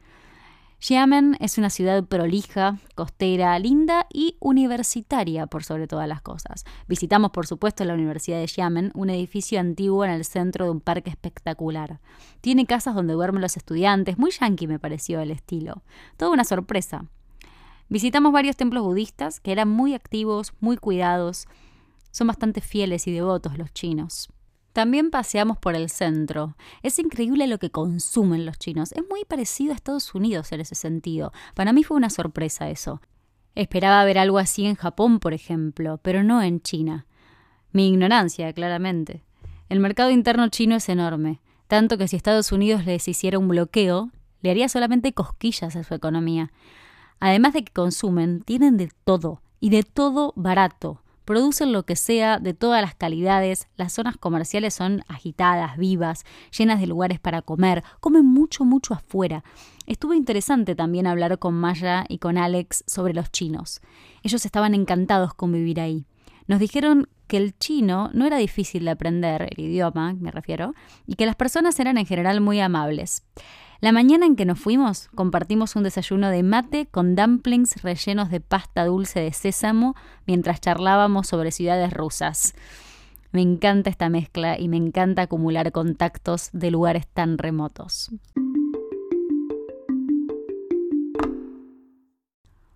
Xiamen 0.83 1.37
es 1.38 1.59
una 1.59 1.71
ciudad 1.71 2.03
prolija, 2.03 2.77
costera, 2.97 3.57
linda 3.61 4.09
y 4.12 4.35
universitaria 4.40 5.47
por 5.47 5.62
sobre 5.62 5.87
todas 5.87 6.09
las 6.09 6.23
cosas. 6.23 6.64
Visitamos, 6.88 7.31
por 7.31 7.47
supuesto, 7.47 7.85
la 7.85 7.95
Universidad 7.95 8.40
de 8.40 8.49
Xiamen, 8.49 8.90
un 8.97 9.09
edificio 9.09 9.61
antiguo 9.61 10.05
en 10.05 10.11
el 10.11 10.25
centro 10.25 10.64
de 10.64 10.73
un 10.73 10.81
parque 10.81 11.09
espectacular. 11.09 12.01
Tiene 12.40 12.66
casas 12.66 12.97
donde 12.97 13.14
duermen 13.14 13.42
los 13.42 13.57
estudiantes, 13.57 14.18
muy 14.18 14.33
yankee 14.33 14.66
me 14.66 14.81
pareció 14.81 15.21
el 15.21 15.31
estilo. 15.31 15.85
Toda 16.16 16.33
una 16.33 16.42
sorpresa. 16.42 17.05
Visitamos 17.88 18.33
varios 18.33 18.57
templos 18.57 18.83
budistas 18.83 19.38
que 19.38 19.53
eran 19.53 19.68
muy 19.68 19.95
activos, 19.95 20.53
muy 20.59 20.77
cuidados. 20.77 21.47
Son 22.11 22.27
bastante 22.27 22.61
fieles 22.61 23.07
y 23.07 23.12
devotos 23.12 23.57
los 23.57 23.73
chinos. 23.73 24.31
También 24.73 25.11
paseamos 25.11 25.59
por 25.59 25.75
el 25.75 25.91
centro. 25.91 26.57
Es 26.83 26.99
increíble 26.99 27.47
lo 27.47 27.59
que 27.59 27.71
consumen 27.71 28.47
los 28.47 28.59
chinos. 28.59 28.93
Es 28.93 29.03
muy 29.09 29.25
parecido 29.25 29.73
a 29.73 29.77
Estados 29.77 30.15
Unidos 30.15 30.51
en 30.53 30.61
ese 30.61 30.75
sentido. 30.75 31.33
Para 31.55 31.73
mí 31.73 31.85
fue 31.85 31.97
una 31.97 32.11
sorpresa 32.11 32.71
eso. 32.71 33.01
Esperaba 33.55 34.05
ver 34.05 34.19
algo 34.19 34.39
así 34.39 34.65
en 34.65 34.77
Japón, 34.77 35.19
por 35.19 35.35
ejemplo, 35.35 35.99
pero 36.03 36.23
no 36.23 36.43
en 36.43 36.63
China. 36.63 37.07
Mi 37.71 37.89
ignorancia, 37.89 38.53
claramente. 38.53 39.25
El 39.69 39.81
mercado 39.81 40.11
interno 40.11 40.49
chino 40.49 40.77
es 40.77 40.89
enorme, 40.89 41.41
tanto 41.67 41.99
que 41.99 42.09
si 42.09 42.17
Estados 42.17 42.53
Unidos 42.53 42.87
les 42.87 43.07
hiciera 43.09 43.39
un 43.39 43.49
bloqueo, 43.49 44.11
le 44.41 44.51
haría 44.51 44.69
solamente 44.69 45.13
cosquillas 45.13 45.77
a 45.77 45.85
su 45.85 45.95
economía. 45.95 46.51
Además 47.21 47.53
de 47.53 47.65
que 47.65 47.73
consumen, 47.73 48.43
tienen 48.43 48.77
de 48.77 48.91
todo, 49.05 49.43
y 49.61 49.71
de 49.71 49.85
todo 49.85 50.33
barato. 50.35 51.02
Producen 51.25 51.73
lo 51.73 51.85
que 51.85 51.97
sea 51.97 52.39
de 52.39 52.53
todas 52.53 52.83
las 52.83 52.95
calidades, 52.95 53.69
las 53.77 53.93
zonas 53.93 54.17
comerciales 54.17 54.75
son 54.75 55.05
agitadas, 55.09 55.77
vivas, 55.77 56.25
llenas 56.57 56.81
de 56.81 56.87
lugares 56.87 57.21
para 57.21 57.43
comer, 57.43 57.85
comen 58.01 58.27
mucho, 58.27 58.65
mucho 58.65 58.95
afuera. 58.95 59.45
Estuvo 59.87 60.15
interesante 60.15 60.75
también 60.75 61.07
hablar 61.07 61.39
con 61.39 61.55
Maya 61.55 62.05
y 62.09 62.19
con 62.19 62.39
Alex 62.39 62.85
sobre 62.87 63.15
los 63.15 63.31
chinos. 63.31 63.81
Ellos 64.23 64.45
estaban 64.45 64.75
encantados 64.75 65.35
con 65.35 65.53
vivir 65.53 65.81
ahí. 65.81 66.07
Nos 66.47 66.59
dijeron 66.59 67.09
que 67.29 67.37
el 67.37 67.57
chino 67.59 68.11
no 68.13 68.27
era 68.27 68.37
difícil 68.37 68.85
de 68.85 68.91
aprender, 68.91 69.49
el 69.57 69.65
idioma 69.65 70.15
me 70.15 70.31
refiero, 70.31 70.75
y 71.07 71.15
que 71.15 71.27
las 71.27 71.37
personas 71.37 71.79
eran 71.81 71.99
en 71.99 72.07
general 72.07 72.41
muy 72.41 72.61
amables. 72.61 73.23
La 73.83 73.90
mañana 73.90 74.27
en 74.27 74.37
que 74.37 74.45
nos 74.45 74.61
fuimos, 74.61 75.09
compartimos 75.12 75.75
un 75.75 75.83
desayuno 75.83 76.31
de 76.31 76.45
mate 76.45 76.87
con 76.87 77.16
dumplings 77.16 77.83
rellenos 77.83 78.31
de 78.31 78.40
pasta 78.40 78.85
dulce 78.85 79.18
de 79.18 79.33
sésamo 79.33 79.97
mientras 80.25 80.61
charlábamos 80.61 81.27
sobre 81.27 81.51
ciudades 81.51 81.92
rusas. 81.92 82.55
Me 83.33 83.42
encanta 83.42 83.90
esta 83.90 84.09
mezcla 84.09 84.57
y 84.57 84.68
me 84.68 84.77
encanta 84.77 85.23
acumular 85.23 85.73
contactos 85.73 86.51
de 86.53 86.71
lugares 86.71 87.09
tan 87.09 87.38
remotos. 87.38 88.12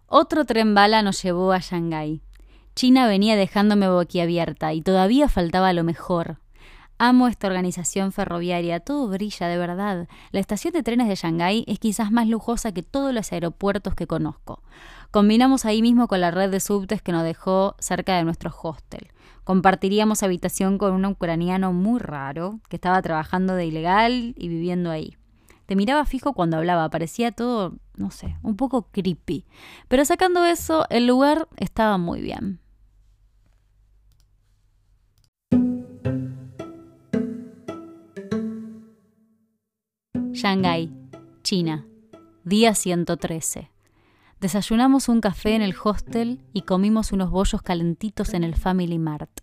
Otro 0.09 0.45
tren 0.45 0.75
bala 0.75 1.03
nos 1.03 1.23
llevó 1.23 1.53
a 1.53 1.61
Shanghái. 1.61 2.21
China 2.75 3.07
venía 3.07 3.37
dejándome 3.37 3.89
boquiabierta 3.89 4.73
y 4.73 4.83
todavía 4.83 5.29
faltaba 5.29 5.73
lo 5.73 5.85
mejor, 5.85 6.41
Amo 6.99 7.29
esta 7.29 7.47
organización 7.47 8.11
ferroviaria, 8.11 8.81
todo 8.81 9.09
brilla 9.09 9.49
de 9.49 9.59
verdad. 9.59 10.09
La 10.31 10.41
estación 10.41 10.73
de 10.73 10.83
trenes 10.83 11.09
de 11.09 11.15
Shanghái 11.15 11.65
es 11.67 11.79
quizás 11.79 12.11
más 12.11 12.27
lujosa 12.27 12.73
que 12.73 12.83
todos 12.83 13.13
los 13.13 13.33
aeropuertos 13.33 13.95
que 13.95 14.07
conozco. 14.07 14.63
Combinamos 15.11 15.67
ahí 15.67 15.83
mismo 15.83 16.09
con 16.09 16.23
la 16.23 16.31
red 16.31 16.51
de 16.51 16.59
subtes 16.59 17.03
que 17.03 17.13
nos 17.13 17.23
dejó 17.23 17.77
cerca 17.81 18.17
de 18.17 18.25
nuestro 18.25 18.51
hostel. 18.63 19.09
Compartiríamos 19.45 20.23
habitación 20.23 20.79
con 20.79 20.95
un 20.95 21.05
ucraniano 21.05 21.75
muy 21.75 22.01
raro 22.01 22.61
que 22.71 22.77
estaba 22.77 23.03
trabajando 23.03 23.55
de 23.55 23.67
ilegal 23.67 24.35
y 24.39 24.49
viviendo 24.49 24.91
ahí. 24.91 25.19
Te 25.67 25.77
miraba 25.77 26.07
fijo 26.07 26.33
cuando 26.33 26.57
hablaba, 26.57 26.89
parecía 26.89 27.31
todo, 27.31 27.75
no 27.97 28.11
sé, 28.11 28.39
un 28.43 28.57
poco 28.57 28.89
creepy. 28.91 29.45
Pero 29.89 30.05
sacando 30.07 30.47
eso, 30.47 30.87
el 30.89 31.07
lugar 31.07 31.47
estaba 31.59 31.99
muy 31.99 32.23
bien. 32.23 32.61
Shanghái, 40.47 40.93
China, 41.43 41.89
día 42.45 42.73
113. 42.73 43.69
Desayunamos 44.41 45.09
un 45.09 45.21
café 45.21 45.57
en 45.57 45.63
el 45.63 45.75
hostel 45.83 46.41
y 46.53 46.63
comimos 46.63 47.11
unos 47.11 47.31
bollos 47.31 47.63
calentitos 47.63 48.33
en 48.33 48.45
el 48.45 48.55
Family 48.55 48.97
Mart. 48.97 49.41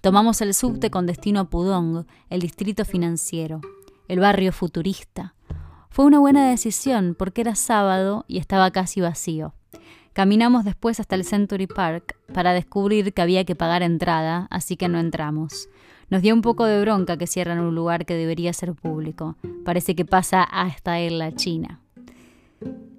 Tomamos 0.00 0.40
el 0.40 0.54
subte 0.54 0.90
con 0.90 1.04
destino 1.04 1.40
a 1.40 1.50
Pudong, 1.50 2.06
el 2.30 2.40
distrito 2.40 2.86
financiero, 2.86 3.60
el 4.08 4.20
barrio 4.20 4.52
futurista. 4.52 5.34
Fue 5.90 6.06
una 6.06 6.18
buena 6.18 6.48
decisión 6.48 7.14
porque 7.18 7.42
era 7.42 7.54
sábado 7.54 8.24
y 8.26 8.38
estaba 8.38 8.70
casi 8.70 9.02
vacío. 9.02 9.52
Caminamos 10.14 10.64
después 10.64 10.98
hasta 10.98 11.14
el 11.14 11.24
Century 11.24 11.66
Park 11.66 12.16
para 12.32 12.54
descubrir 12.54 13.12
que 13.12 13.20
había 13.20 13.44
que 13.44 13.54
pagar 13.54 13.82
entrada, 13.82 14.46
así 14.48 14.78
que 14.78 14.88
no 14.88 14.98
entramos. 14.98 15.68
Nos 16.10 16.22
dio 16.22 16.34
un 16.34 16.42
poco 16.42 16.64
de 16.64 16.80
bronca 16.80 17.16
que 17.16 17.26
cierran 17.26 17.58
un 17.58 17.74
lugar 17.74 18.06
que 18.06 18.14
debería 18.14 18.52
ser 18.52 18.74
público. 18.74 19.36
Parece 19.64 19.94
que 19.94 20.04
pasa 20.04 20.42
hasta 20.42 21.00
en 21.00 21.18
la 21.18 21.32
China. 21.34 21.80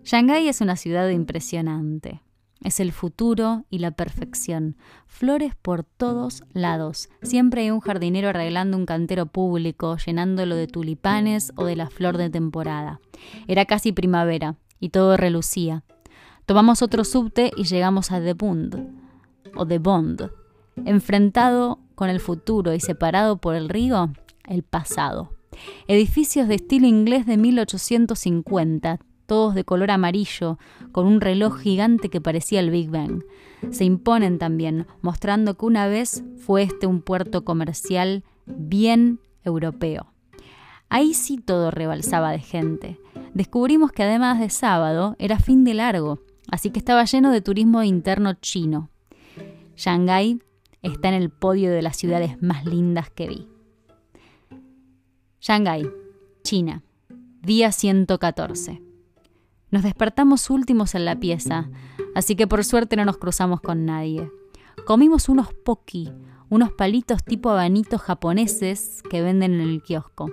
Shanghái 0.04 0.48
es 0.48 0.62
una 0.62 0.76
ciudad 0.76 1.10
impresionante. 1.10 2.22
Es 2.62 2.80
el 2.80 2.92
futuro 2.92 3.66
y 3.70 3.80
la 3.80 3.92
perfección. 3.92 4.76
Flores 5.08 5.56
por 5.56 5.84
todos 5.84 6.44
lados. 6.54 7.10
Siempre 7.22 7.62
hay 7.62 7.72
un 7.72 7.80
jardinero 7.80 8.30
arreglando 8.30 8.78
un 8.78 8.86
cantero 8.86 9.28
público, 9.28 9.98
llenándolo 9.98 10.56
de 10.56 10.68
tulipanes 10.68 11.54
o 11.56 11.66
de 11.66 11.78
la 11.78 11.90
flor 11.90 12.18
de 12.18 12.30
temporada. 12.30 13.00
Era 13.48 13.66
casi 13.66 13.92
primavera 13.92 14.56
y 14.80 14.90
todo 14.90 15.16
relucía. 15.16 15.84
Tomamos 16.46 16.82
otro 16.82 17.04
subte 17.04 17.52
y 17.56 17.64
llegamos 17.64 18.12
a 18.12 18.20
The 18.20 18.34
Bund, 18.34 18.90
o 19.56 19.66
The 19.66 19.80
Bond, 19.80 20.32
enfrentado 20.86 21.80
con 22.00 22.10
el 22.10 22.22
futuro 22.22 22.74
y 22.74 22.80
separado 22.80 23.40
por 23.40 23.56
el 23.56 23.68
río, 23.68 24.14
el 24.48 24.64
pasado. 24.64 25.34
Edificios 25.90 26.48
de 26.48 26.56
estilo 26.56 26.88
inglés 26.88 27.26
de 27.26 27.36
1850, 27.36 29.00
todos 29.26 29.54
de 29.54 29.66
color 29.66 29.92
amarillo, 29.92 30.58
con 30.94 31.06
un 31.06 31.20
reloj 31.20 31.60
gigante 31.60 32.08
que 32.08 32.22
parecía 32.22 32.62
el 32.62 32.72
Big 32.72 32.90
Bang. 32.90 33.26
Se 33.72 33.84
imponen 33.84 34.40
también, 34.40 34.88
mostrando 35.02 35.58
que 35.58 35.66
una 35.66 35.88
vez 35.88 36.24
fue 36.38 36.64
este 36.64 36.88
un 36.88 37.02
puerto 37.02 37.44
comercial 37.44 38.24
bien 38.46 39.20
europeo. 39.44 40.14
Ahí 40.88 41.14
sí 41.14 41.38
todo 41.38 41.70
rebalsaba 41.70 42.32
de 42.32 42.40
gente. 42.40 42.98
Descubrimos 43.34 43.92
que 43.92 44.04
además 44.04 44.40
de 44.40 44.50
sábado 44.50 45.18
era 45.20 45.38
fin 45.38 45.66
de 45.66 45.74
largo, 45.74 46.22
así 46.50 46.70
que 46.70 46.80
estaba 46.80 47.04
lleno 47.04 47.30
de 47.30 47.42
turismo 47.42 47.84
interno 47.84 48.36
chino. 48.36 48.90
Shanghái 49.76 50.40
está 50.82 51.10
en 51.10 51.16
el 51.16 51.30
podio 51.30 51.72
de 51.72 51.82
las 51.82 51.98
ciudades 51.98 52.42
más 52.42 52.66
lindas 52.66 53.10
que 53.10 53.28
vi. 53.28 53.48
Shanghái, 55.42 55.90
China, 56.44 56.84
día 57.42 57.72
114. 57.72 58.82
Nos 59.72 59.84
despertamos 59.84 60.50
últimos 60.50 60.96
en 60.96 61.06
la 61.06 61.20
pieza, 61.20 61.70
así 62.16 62.36
que 62.36 62.48
por 62.48 62.64
suerte 62.64 62.96
no 62.96 63.06
nos 63.06 63.18
cruzamos 63.18 63.62
con 63.62 63.86
nadie. 63.86 64.30
Comimos 64.86 65.30
unos 65.30 65.54
poki, 65.54 66.12
unos 66.50 66.72
palitos 66.74 67.24
tipo 67.24 67.50
abanitos 67.50 68.02
japoneses 68.02 69.04
que 69.10 69.22
venden 69.22 69.56
en 69.56 69.62
el 69.62 69.84
kiosco. 69.84 70.32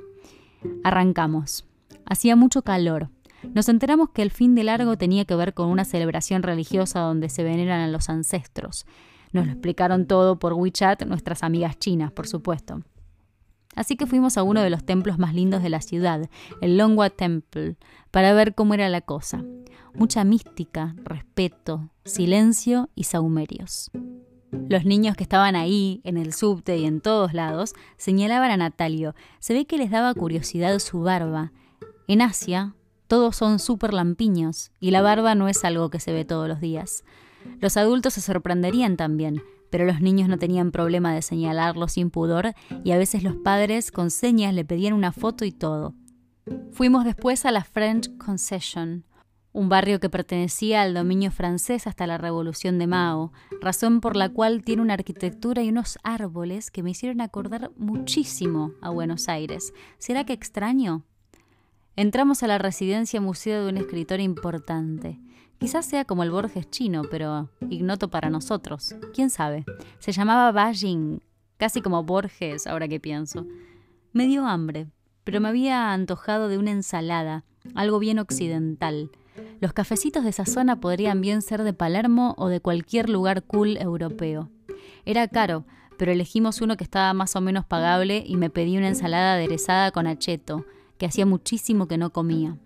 Arrancamos. 0.84 1.66
Hacía 2.06 2.36
mucho 2.36 2.62
calor. 2.62 3.10
Nos 3.54 3.68
enteramos 3.68 4.10
que 4.10 4.22
el 4.22 4.30
fin 4.30 4.54
de 4.54 4.64
largo 4.64 4.96
tenía 4.96 5.24
que 5.24 5.34
ver 5.34 5.54
con 5.54 5.68
una 5.68 5.84
celebración 5.84 6.42
religiosa 6.42 7.00
donde 7.00 7.28
se 7.28 7.44
veneran 7.44 7.80
a 7.80 7.88
los 7.88 8.08
ancestros. 8.08 8.86
Nos 9.32 9.46
lo 9.46 9.52
explicaron 9.52 10.06
todo 10.06 10.38
por 10.38 10.52
WeChat 10.52 11.04
nuestras 11.04 11.42
amigas 11.42 11.78
chinas, 11.78 12.12
por 12.12 12.26
supuesto. 12.26 12.82
Así 13.74 13.96
que 13.96 14.06
fuimos 14.06 14.38
a 14.38 14.42
uno 14.42 14.62
de 14.62 14.70
los 14.70 14.84
templos 14.84 15.18
más 15.18 15.34
lindos 15.34 15.62
de 15.62 15.68
la 15.68 15.82
ciudad, 15.82 16.28
el 16.62 16.78
Longhua 16.78 17.10
Temple, 17.10 17.76
para 18.10 18.32
ver 18.32 18.54
cómo 18.54 18.72
era 18.72 18.88
la 18.88 19.02
cosa. 19.02 19.44
Mucha 19.94 20.24
mística, 20.24 20.96
respeto, 21.04 21.90
silencio 22.04 22.88
y 22.94 23.04
saumerios. 23.04 23.90
Los 24.68 24.86
niños 24.86 25.16
que 25.16 25.24
estaban 25.24 25.56
ahí, 25.56 26.00
en 26.04 26.16
el 26.16 26.32
subte 26.32 26.78
y 26.78 26.86
en 26.86 27.02
todos 27.02 27.34
lados, 27.34 27.74
señalaban 27.98 28.50
a 28.50 28.56
Natalio. 28.56 29.14
Se 29.38 29.52
ve 29.52 29.66
que 29.66 29.76
les 29.76 29.90
daba 29.90 30.14
curiosidad 30.14 30.78
su 30.78 31.00
barba. 31.00 31.52
En 32.08 32.22
Asia, 32.22 32.74
todos 33.08 33.36
son 33.36 33.58
súper 33.58 33.92
lampiños, 33.92 34.72
y 34.80 34.90
la 34.90 35.02
barba 35.02 35.34
no 35.34 35.48
es 35.48 35.64
algo 35.64 35.90
que 35.90 36.00
se 36.00 36.12
ve 36.12 36.24
todos 36.24 36.48
los 36.48 36.60
días. 36.60 37.04
Los 37.60 37.76
adultos 37.76 38.14
se 38.14 38.20
sorprenderían 38.20 38.96
también, 38.96 39.42
pero 39.70 39.84
los 39.84 40.00
niños 40.00 40.28
no 40.28 40.38
tenían 40.38 40.70
problema 40.70 41.14
de 41.14 41.22
señalarlo 41.22 41.88
sin 41.88 42.10
pudor 42.10 42.54
y 42.84 42.92
a 42.92 42.98
veces 42.98 43.22
los 43.22 43.36
padres 43.36 43.90
con 43.90 44.10
señas 44.10 44.54
le 44.54 44.64
pedían 44.64 44.92
una 44.92 45.12
foto 45.12 45.44
y 45.44 45.52
todo. 45.52 45.94
Fuimos 46.72 47.04
después 47.04 47.44
a 47.44 47.50
la 47.50 47.64
French 47.64 48.16
Concession, 48.18 49.04
un 49.52 49.70
barrio 49.70 50.00
que 50.00 50.10
pertenecía 50.10 50.82
al 50.82 50.92
dominio 50.92 51.30
francés 51.30 51.86
hasta 51.86 52.06
la 52.06 52.18
Revolución 52.18 52.78
de 52.78 52.86
Mao, 52.86 53.32
razón 53.60 54.02
por 54.02 54.14
la 54.14 54.28
cual 54.28 54.62
tiene 54.62 54.82
una 54.82 54.94
arquitectura 54.94 55.62
y 55.62 55.70
unos 55.70 55.98
árboles 56.02 56.70
que 56.70 56.82
me 56.82 56.90
hicieron 56.90 57.22
acordar 57.22 57.70
muchísimo 57.78 58.72
a 58.82 58.90
Buenos 58.90 59.28
Aires. 59.28 59.72
¿Será 59.98 60.24
que 60.24 60.34
extraño? 60.34 61.04
Entramos 61.96 62.42
a 62.42 62.46
la 62.48 62.58
residencia 62.58 63.22
museo 63.22 63.64
de 63.64 63.70
un 63.70 63.78
escritor 63.78 64.20
importante. 64.20 65.18
Quizás 65.58 65.86
sea 65.86 66.04
como 66.04 66.22
el 66.22 66.30
Borges 66.30 66.70
chino, 66.70 67.02
pero 67.10 67.50
ignoto 67.70 68.08
para 68.08 68.30
nosotros. 68.30 68.94
¿Quién 69.14 69.30
sabe? 69.30 69.64
Se 69.98 70.12
llamaba 70.12 70.52
Ba 70.52 70.72
Jing, 70.72 71.20
casi 71.56 71.80
como 71.80 72.04
Borges, 72.04 72.66
ahora 72.66 72.88
que 72.88 73.00
pienso. 73.00 73.46
Me 74.12 74.26
dio 74.26 74.46
hambre, 74.46 74.86
pero 75.24 75.40
me 75.40 75.48
había 75.48 75.92
antojado 75.92 76.48
de 76.48 76.58
una 76.58 76.72
ensalada, 76.72 77.44
algo 77.74 77.98
bien 77.98 78.18
occidental. 78.18 79.10
Los 79.60 79.72
cafecitos 79.72 80.24
de 80.24 80.30
esa 80.30 80.46
zona 80.46 80.80
podrían 80.80 81.20
bien 81.20 81.42
ser 81.42 81.62
de 81.62 81.72
Palermo 81.72 82.34
o 82.38 82.48
de 82.48 82.60
cualquier 82.60 83.08
lugar 83.08 83.42
cool 83.42 83.76
europeo. 83.78 84.50
Era 85.04 85.26
caro, 85.28 85.64
pero 85.96 86.12
elegimos 86.12 86.60
uno 86.60 86.76
que 86.76 86.84
estaba 86.84 87.12
más 87.14 87.34
o 87.36 87.40
menos 87.40 87.64
pagable 87.64 88.22
y 88.26 88.36
me 88.36 88.50
pedí 88.50 88.76
una 88.76 88.88
ensalada 88.88 89.34
aderezada 89.34 89.90
con 89.90 90.06
acheto, 90.06 90.64
que 90.98 91.06
hacía 91.06 91.26
muchísimo 91.26 91.88
que 91.88 91.98
no 91.98 92.10
comía. 92.10 92.56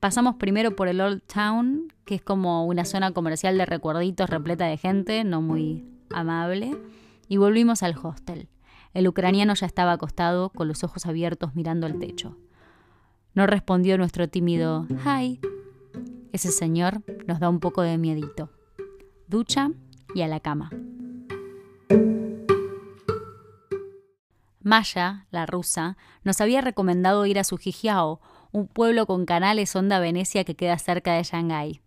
Pasamos 0.00 0.36
primero 0.36 0.76
por 0.76 0.88
el 0.88 1.00
Old 1.00 1.22
Town, 1.22 1.92
que 2.04 2.16
es 2.16 2.22
como 2.22 2.66
una 2.66 2.84
zona 2.84 3.12
comercial 3.12 3.56
de 3.56 3.66
recuerditos 3.66 4.28
repleta 4.28 4.66
de 4.66 4.76
gente, 4.76 5.24
no 5.24 5.40
muy 5.40 5.86
amable, 6.10 6.76
y 7.28 7.38
volvimos 7.38 7.82
al 7.82 7.96
hostel. 8.00 8.48
El 8.92 9.08
ucraniano 9.08 9.54
ya 9.54 9.66
estaba 9.66 9.92
acostado, 9.92 10.50
con 10.50 10.68
los 10.68 10.84
ojos 10.84 11.06
abiertos 11.06 11.54
mirando 11.54 11.86
al 11.86 11.98
techo. 11.98 12.36
No 13.34 13.46
respondió 13.46 13.98
nuestro 13.98 14.28
tímido 14.28 14.86
hi. 15.04 15.40
Ese 16.32 16.50
señor 16.50 17.02
nos 17.26 17.40
da 17.40 17.48
un 17.48 17.60
poco 17.60 17.82
de 17.82 17.98
miedito. 17.98 18.50
Ducha 19.28 19.70
y 20.14 20.22
a 20.22 20.28
la 20.28 20.40
cama. 20.40 20.70
Maya, 24.60 25.26
la 25.30 25.46
rusa, 25.46 25.96
nos 26.24 26.40
había 26.40 26.60
recomendado 26.60 27.24
ir 27.26 27.38
a 27.38 27.44
Sujijiao, 27.44 28.20
un 28.56 28.66
pueblo 28.68 29.04
con 29.04 29.26
canales 29.26 29.76
onda 29.76 29.98
Venecia 29.98 30.44
que 30.44 30.56
queda 30.56 30.78
cerca 30.78 31.12
de 31.12 31.22
Shanghái. 31.22 31.82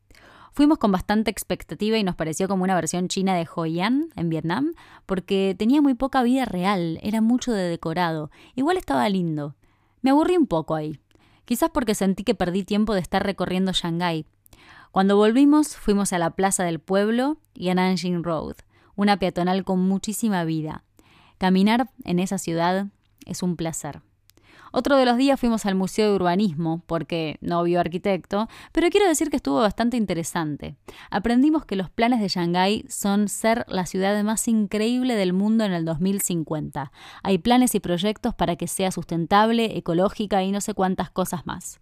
Fuimos 0.51 0.77
con 0.77 0.91
bastante 0.91 1.32
expectativa 1.32 1.97
y 1.97 2.03
nos 2.03 2.15
pareció 2.15 2.47
como 2.47 2.63
una 2.63 2.75
versión 2.75 3.08
china 3.08 3.34
de 3.34 3.47
Hoi 3.55 3.79
An 3.79 4.10
en 4.15 4.29
Vietnam, 4.29 4.73
porque 5.08 5.55
tenía 5.58 5.82
muy 5.82 5.95
poca 5.95 6.21
vida 6.21 6.45
real, 6.45 6.99
era 7.01 7.21
mucho 7.21 7.53
de 7.53 7.63
decorado. 7.63 8.29
Igual 8.53 8.77
estaba 8.77 9.10
lindo. 9.10 9.55
Me 10.01 10.12
aburrí 10.12 10.38
un 10.38 10.45
poco 10.45 10.75
ahí. 10.75 10.99
Quizás 11.45 11.71
porque 11.71 11.95
sentí 11.95 12.23
que 12.23 12.36
perdí 12.36 12.63
tiempo 12.63 12.93
de 12.93 12.99
estar 12.99 13.23
recorriendo 13.23 13.71
Shanghái. 13.73 14.27
Cuando 14.91 15.17
volvimos, 15.17 15.75
fuimos 15.75 16.13
a 16.13 16.19
la 16.19 16.32
plaza 16.32 16.63
del 16.63 16.77
pueblo 16.77 17.38
y 17.55 17.69
a 17.69 17.73
Nanjing 17.73 18.23
Road, 18.23 18.58
una 18.95 19.17
peatonal 19.17 19.63
con 19.63 19.79
muchísima 19.79 20.43
vida. 20.43 20.84
Caminar 21.39 21.89
en 22.03 22.19
esa 22.19 22.38
ciudad 22.38 22.88
es 23.25 23.41
un 23.41 23.55
placer. 23.55 24.03
Otro 24.71 24.97
de 24.97 25.05
los 25.05 25.17
días 25.17 25.39
fuimos 25.39 25.65
al 25.65 25.75
Museo 25.75 26.10
de 26.10 26.15
Urbanismo, 26.15 26.84
porque 26.86 27.38
no 27.41 27.63
vio 27.63 27.79
arquitecto, 27.79 28.47
pero 28.71 28.89
quiero 28.89 29.08
decir 29.08 29.29
que 29.29 29.38
estuvo 29.38 29.60
bastante 29.60 29.97
interesante. 29.97 30.75
Aprendimos 31.10 31.65
que 31.65 31.75
los 31.75 31.89
planes 31.89 32.19
de 32.19 32.27
Shanghái 32.27 32.86
son 32.88 33.27
ser 33.27 33.65
la 33.67 33.86
ciudad 33.86 34.21
más 34.23 34.47
increíble 34.47 35.15
del 35.15 35.34
mundo 35.34 35.63
en 35.63 35.73
el 35.73 35.86
2050. 35.86 36.91
Hay 37.23 37.38
planes 37.39 37.75
y 37.75 37.79
proyectos 37.79 38.36
para 38.36 38.55
que 38.55 38.67
sea 38.67 38.91
sustentable, 38.91 39.77
ecológica 39.77 40.43
y 40.43 40.51
no 40.51 40.62
sé 40.62 40.73
cuántas 40.73 41.10
cosas 41.10 41.45
más. 41.45 41.79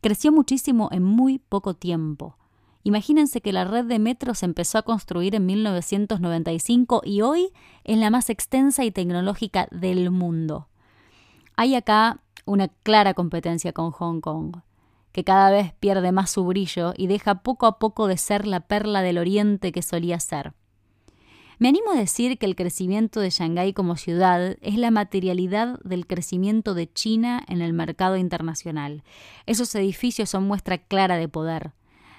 Creció 0.00 0.32
muchísimo 0.32 0.88
en 0.92 1.02
muy 1.02 1.38
poco 1.38 1.74
tiempo. 1.74 2.36
Imagínense 2.82 3.42
que 3.42 3.52
la 3.52 3.64
red 3.64 3.84
de 3.84 3.98
metros 3.98 4.38
se 4.38 4.46
empezó 4.46 4.78
a 4.78 4.82
construir 4.82 5.34
en 5.34 5.44
1995 5.44 7.02
y 7.04 7.20
hoy 7.20 7.52
es 7.84 7.98
la 7.98 8.08
más 8.08 8.30
extensa 8.30 8.84
y 8.84 8.90
tecnológica 8.90 9.68
del 9.70 10.10
mundo. 10.10 10.69
Hay 11.60 11.74
acá 11.74 12.22
una 12.46 12.68
clara 12.68 13.12
competencia 13.12 13.74
con 13.74 13.90
Hong 13.90 14.22
Kong, 14.22 14.62
que 15.12 15.24
cada 15.24 15.50
vez 15.50 15.74
pierde 15.78 16.10
más 16.10 16.30
su 16.30 16.46
brillo 16.46 16.94
y 16.96 17.06
deja 17.06 17.42
poco 17.42 17.66
a 17.66 17.78
poco 17.78 18.06
de 18.06 18.16
ser 18.16 18.46
la 18.46 18.60
perla 18.60 19.02
del 19.02 19.18
oriente 19.18 19.70
que 19.70 19.82
solía 19.82 20.18
ser. 20.20 20.54
Me 21.58 21.68
animo 21.68 21.90
a 21.90 21.98
decir 21.98 22.38
que 22.38 22.46
el 22.46 22.56
crecimiento 22.56 23.20
de 23.20 23.28
Shanghái 23.28 23.74
como 23.74 23.96
ciudad 23.96 24.56
es 24.62 24.76
la 24.76 24.90
materialidad 24.90 25.78
del 25.80 26.06
crecimiento 26.06 26.72
de 26.72 26.90
China 26.90 27.44
en 27.46 27.60
el 27.60 27.74
mercado 27.74 28.16
internacional. 28.16 29.04
Esos 29.44 29.74
edificios 29.74 30.30
son 30.30 30.44
muestra 30.44 30.78
clara 30.78 31.18
de 31.18 31.28
poder 31.28 31.74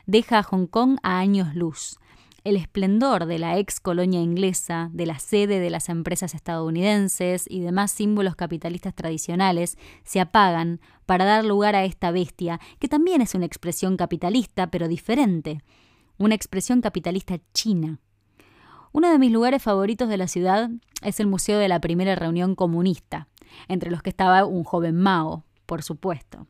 deja 0.06 0.40
a 0.40 0.44
Hong 0.44 0.68
Kong 0.68 0.98
a 1.04 1.20
años 1.20 1.56
luz. 1.56 2.00
El 2.44 2.56
esplendor 2.56 3.28
de 3.28 3.38
la 3.38 3.60
ex 3.60 3.80
colonia 3.80 4.20
inglesa, 4.20 4.90
de 4.94 5.06
la 5.06 5.20
sede 5.20 5.60
de 5.60 5.70
las 5.70 5.90
empresas 5.90 6.34
estadounidenses 6.34 7.46
y 7.48 7.60
demás 7.60 7.92
símbolos 7.92 8.36
capitalistas 8.36 8.96
tradicionales 8.96 9.78
se 10.04 10.20
apagan 10.20 10.82
para 11.06 11.26
dar 11.26 11.46
lugar 11.46 11.76
a 11.76 11.84
esta 11.84 12.10
bestia, 12.10 12.60
que 12.80 12.88
también 12.88 13.22
es 13.22 13.36
una 13.36 13.46
expresión 13.46 13.96
capitalista, 13.96 14.72
pero 14.72 14.88
diferente, 14.88 15.62
una 16.18 16.34
expresión 16.34 16.82
capitalista 16.82 17.38
china. 17.54 18.00
Uno 18.92 19.12
de 19.12 19.20
mis 19.20 19.32
lugares 19.32 19.62
favoritos 19.62 20.10
de 20.10 20.18
la 20.18 20.28
ciudad 20.28 20.72
es 21.04 21.20
el 21.20 21.28
Museo 21.28 21.60
de 21.60 21.68
la 21.68 21.80
Primera 21.80 22.16
Reunión 22.16 22.56
Comunista, 22.56 23.28
entre 23.68 23.92
los 23.92 24.02
que 24.02 24.10
estaba 24.10 24.46
un 24.46 24.64
joven 24.64 24.96
Mao, 24.96 25.46
por 25.68 25.84
supuesto 25.84 26.48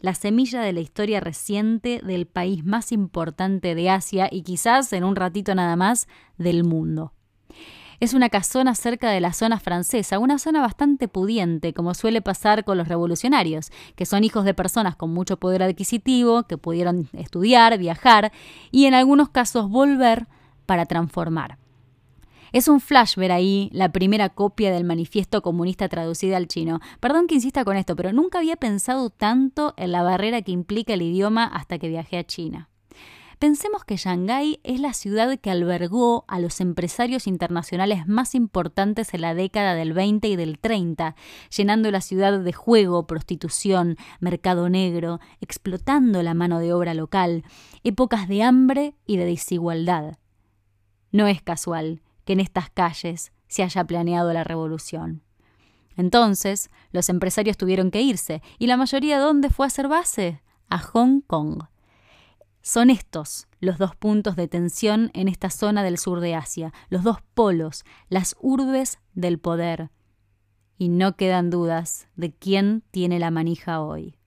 la 0.00 0.14
semilla 0.14 0.60
de 0.60 0.72
la 0.72 0.80
historia 0.80 1.20
reciente 1.20 2.00
del 2.04 2.26
país 2.26 2.64
más 2.64 2.92
importante 2.92 3.74
de 3.74 3.90
Asia 3.90 4.28
y 4.30 4.42
quizás 4.42 4.92
en 4.92 5.04
un 5.04 5.16
ratito 5.16 5.54
nada 5.54 5.76
más 5.76 6.08
del 6.36 6.64
mundo. 6.64 7.12
Es 8.00 8.14
una 8.14 8.28
casona 8.28 8.76
cerca 8.76 9.10
de 9.10 9.20
la 9.20 9.32
zona 9.32 9.58
francesa, 9.58 10.20
una 10.20 10.38
zona 10.38 10.60
bastante 10.60 11.08
pudiente, 11.08 11.74
como 11.74 11.94
suele 11.94 12.22
pasar 12.22 12.64
con 12.64 12.78
los 12.78 12.86
revolucionarios, 12.86 13.72
que 13.96 14.06
son 14.06 14.22
hijos 14.22 14.44
de 14.44 14.54
personas 14.54 14.94
con 14.94 15.12
mucho 15.12 15.36
poder 15.36 15.64
adquisitivo, 15.64 16.44
que 16.44 16.58
pudieron 16.58 17.08
estudiar, 17.12 17.76
viajar 17.76 18.30
y 18.70 18.84
en 18.84 18.94
algunos 18.94 19.30
casos 19.30 19.68
volver 19.68 20.28
para 20.64 20.86
transformar. 20.86 21.58
Es 22.52 22.68
un 22.68 22.80
flash 22.80 23.16
ver 23.16 23.30
ahí 23.30 23.68
la 23.72 23.92
primera 23.92 24.30
copia 24.30 24.72
del 24.72 24.84
manifiesto 24.84 25.42
comunista 25.42 25.88
traducida 25.88 26.36
al 26.36 26.48
chino. 26.48 26.80
Perdón 27.00 27.26
que 27.26 27.34
insista 27.34 27.64
con 27.64 27.76
esto, 27.76 27.94
pero 27.94 28.12
nunca 28.12 28.38
había 28.38 28.56
pensado 28.56 29.10
tanto 29.10 29.74
en 29.76 29.92
la 29.92 30.02
barrera 30.02 30.40
que 30.42 30.52
implica 30.52 30.94
el 30.94 31.02
idioma 31.02 31.44
hasta 31.44 31.78
que 31.78 31.88
viajé 31.88 32.16
a 32.16 32.24
China. 32.24 32.70
Pensemos 33.38 33.84
que 33.84 33.96
Shanghái 33.96 34.58
es 34.64 34.80
la 34.80 34.92
ciudad 34.92 35.38
que 35.38 35.50
albergó 35.50 36.24
a 36.26 36.40
los 36.40 36.60
empresarios 36.60 37.28
internacionales 37.28 38.08
más 38.08 38.34
importantes 38.34 39.14
en 39.14 39.20
la 39.20 39.34
década 39.34 39.74
del 39.76 39.92
20 39.92 40.26
y 40.26 40.34
del 40.34 40.58
30, 40.58 41.14
llenando 41.56 41.90
la 41.92 42.00
ciudad 42.00 42.40
de 42.40 42.52
juego, 42.52 43.06
prostitución, 43.06 43.96
mercado 44.18 44.68
negro, 44.68 45.20
explotando 45.40 46.20
la 46.24 46.34
mano 46.34 46.58
de 46.58 46.72
obra 46.72 46.94
local, 46.94 47.44
épocas 47.84 48.26
de 48.26 48.42
hambre 48.42 48.96
y 49.06 49.18
de 49.18 49.26
desigualdad. 49.26 50.18
No 51.12 51.28
es 51.28 51.40
casual 51.40 52.00
que 52.28 52.34
en 52.34 52.40
estas 52.40 52.68
calles 52.68 53.32
se 53.46 53.62
haya 53.62 53.84
planeado 53.84 54.34
la 54.34 54.44
revolución. 54.44 55.22
Entonces, 55.96 56.68
los 56.92 57.08
empresarios 57.08 57.56
tuvieron 57.56 57.90
que 57.90 58.02
irse, 58.02 58.42
y 58.58 58.66
la 58.66 58.76
mayoría 58.76 59.18
dónde 59.18 59.48
fue 59.48 59.64
a 59.64 59.68
hacer 59.68 59.88
base? 59.88 60.42
A 60.68 60.78
Hong 60.78 61.22
Kong. 61.22 61.62
Son 62.60 62.90
estos 62.90 63.48
los 63.60 63.78
dos 63.78 63.96
puntos 63.96 64.36
de 64.36 64.46
tensión 64.46 65.10
en 65.14 65.28
esta 65.28 65.48
zona 65.48 65.82
del 65.82 65.96
sur 65.96 66.20
de 66.20 66.34
Asia, 66.34 66.74
los 66.90 67.02
dos 67.02 67.22
polos, 67.32 67.86
las 68.10 68.36
urbes 68.40 68.98
del 69.14 69.38
poder. 69.38 69.88
Y 70.76 70.90
no 70.90 71.16
quedan 71.16 71.48
dudas 71.48 72.08
de 72.14 72.34
quién 72.34 72.82
tiene 72.90 73.18
la 73.18 73.30
manija 73.30 73.80
hoy. 73.80 74.18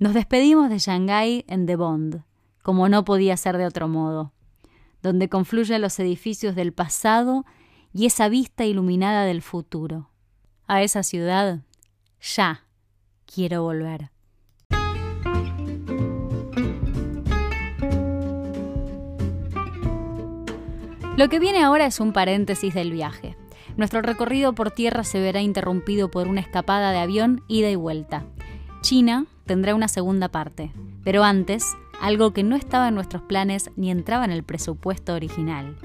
Nos 0.00 0.12
despedimos 0.12 0.70
de 0.70 0.78
Shanghái 0.80 1.44
en 1.46 1.66
The 1.66 1.76
Bond, 1.76 2.24
como 2.64 2.88
no 2.88 3.04
podía 3.04 3.36
ser 3.36 3.58
de 3.58 3.66
otro 3.66 3.86
modo 3.86 4.32
donde 5.02 5.28
confluyen 5.28 5.80
los 5.80 5.98
edificios 5.98 6.54
del 6.54 6.72
pasado 6.72 7.44
y 7.92 8.06
esa 8.06 8.28
vista 8.28 8.64
iluminada 8.64 9.24
del 9.24 9.42
futuro. 9.42 10.10
A 10.66 10.82
esa 10.82 11.02
ciudad 11.02 11.60
ya 12.20 12.64
quiero 13.26 13.62
volver. 13.62 14.10
Lo 21.16 21.28
que 21.28 21.38
viene 21.38 21.62
ahora 21.62 21.86
es 21.86 22.00
un 22.00 22.12
paréntesis 22.12 22.72
del 22.72 22.90
viaje. 22.90 23.36
Nuestro 23.76 24.00
recorrido 24.02 24.54
por 24.54 24.70
tierra 24.70 25.04
se 25.04 25.20
verá 25.20 25.40
interrumpido 25.40 26.10
por 26.10 26.26
una 26.26 26.40
escapada 26.40 26.90
de 26.90 26.98
avión 26.98 27.44
ida 27.48 27.70
y 27.70 27.76
vuelta. 27.76 28.24
China 28.80 29.26
tendrá 29.44 29.74
una 29.74 29.88
segunda 29.88 30.28
parte, 30.28 30.72
pero 31.04 31.22
antes 31.22 31.76
algo 32.02 32.32
que 32.32 32.42
no 32.42 32.56
estaba 32.56 32.88
en 32.88 32.96
nuestros 32.96 33.22
planes 33.22 33.70
ni 33.76 33.90
entraba 33.90 34.24
en 34.24 34.32
el 34.32 34.42
presupuesto 34.42 35.14
original. 35.14 35.76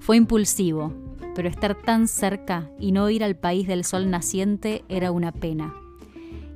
Fue 0.00 0.18
impulsivo, 0.18 0.92
pero 1.34 1.48
estar 1.48 1.74
tan 1.74 2.08
cerca 2.08 2.68
y 2.78 2.92
no 2.92 3.08
ir 3.08 3.24
al 3.24 3.36
país 3.36 3.66
del 3.66 3.84
sol 3.84 4.10
naciente 4.10 4.84
era 4.90 5.10
una 5.10 5.32
pena. 5.32 5.74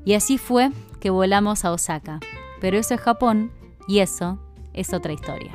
Y 0.04 0.12
así 0.12 0.36
fue 0.36 0.70
que 1.00 1.08
volamos 1.08 1.64
a 1.64 1.72
Osaka, 1.72 2.20
pero 2.60 2.76
eso 2.78 2.94
es 2.94 3.00
Japón 3.00 3.50
Y 3.88 4.00
eso 4.00 4.38
es 4.74 4.92
otra 4.92 5.14
historia. 5.14 5.52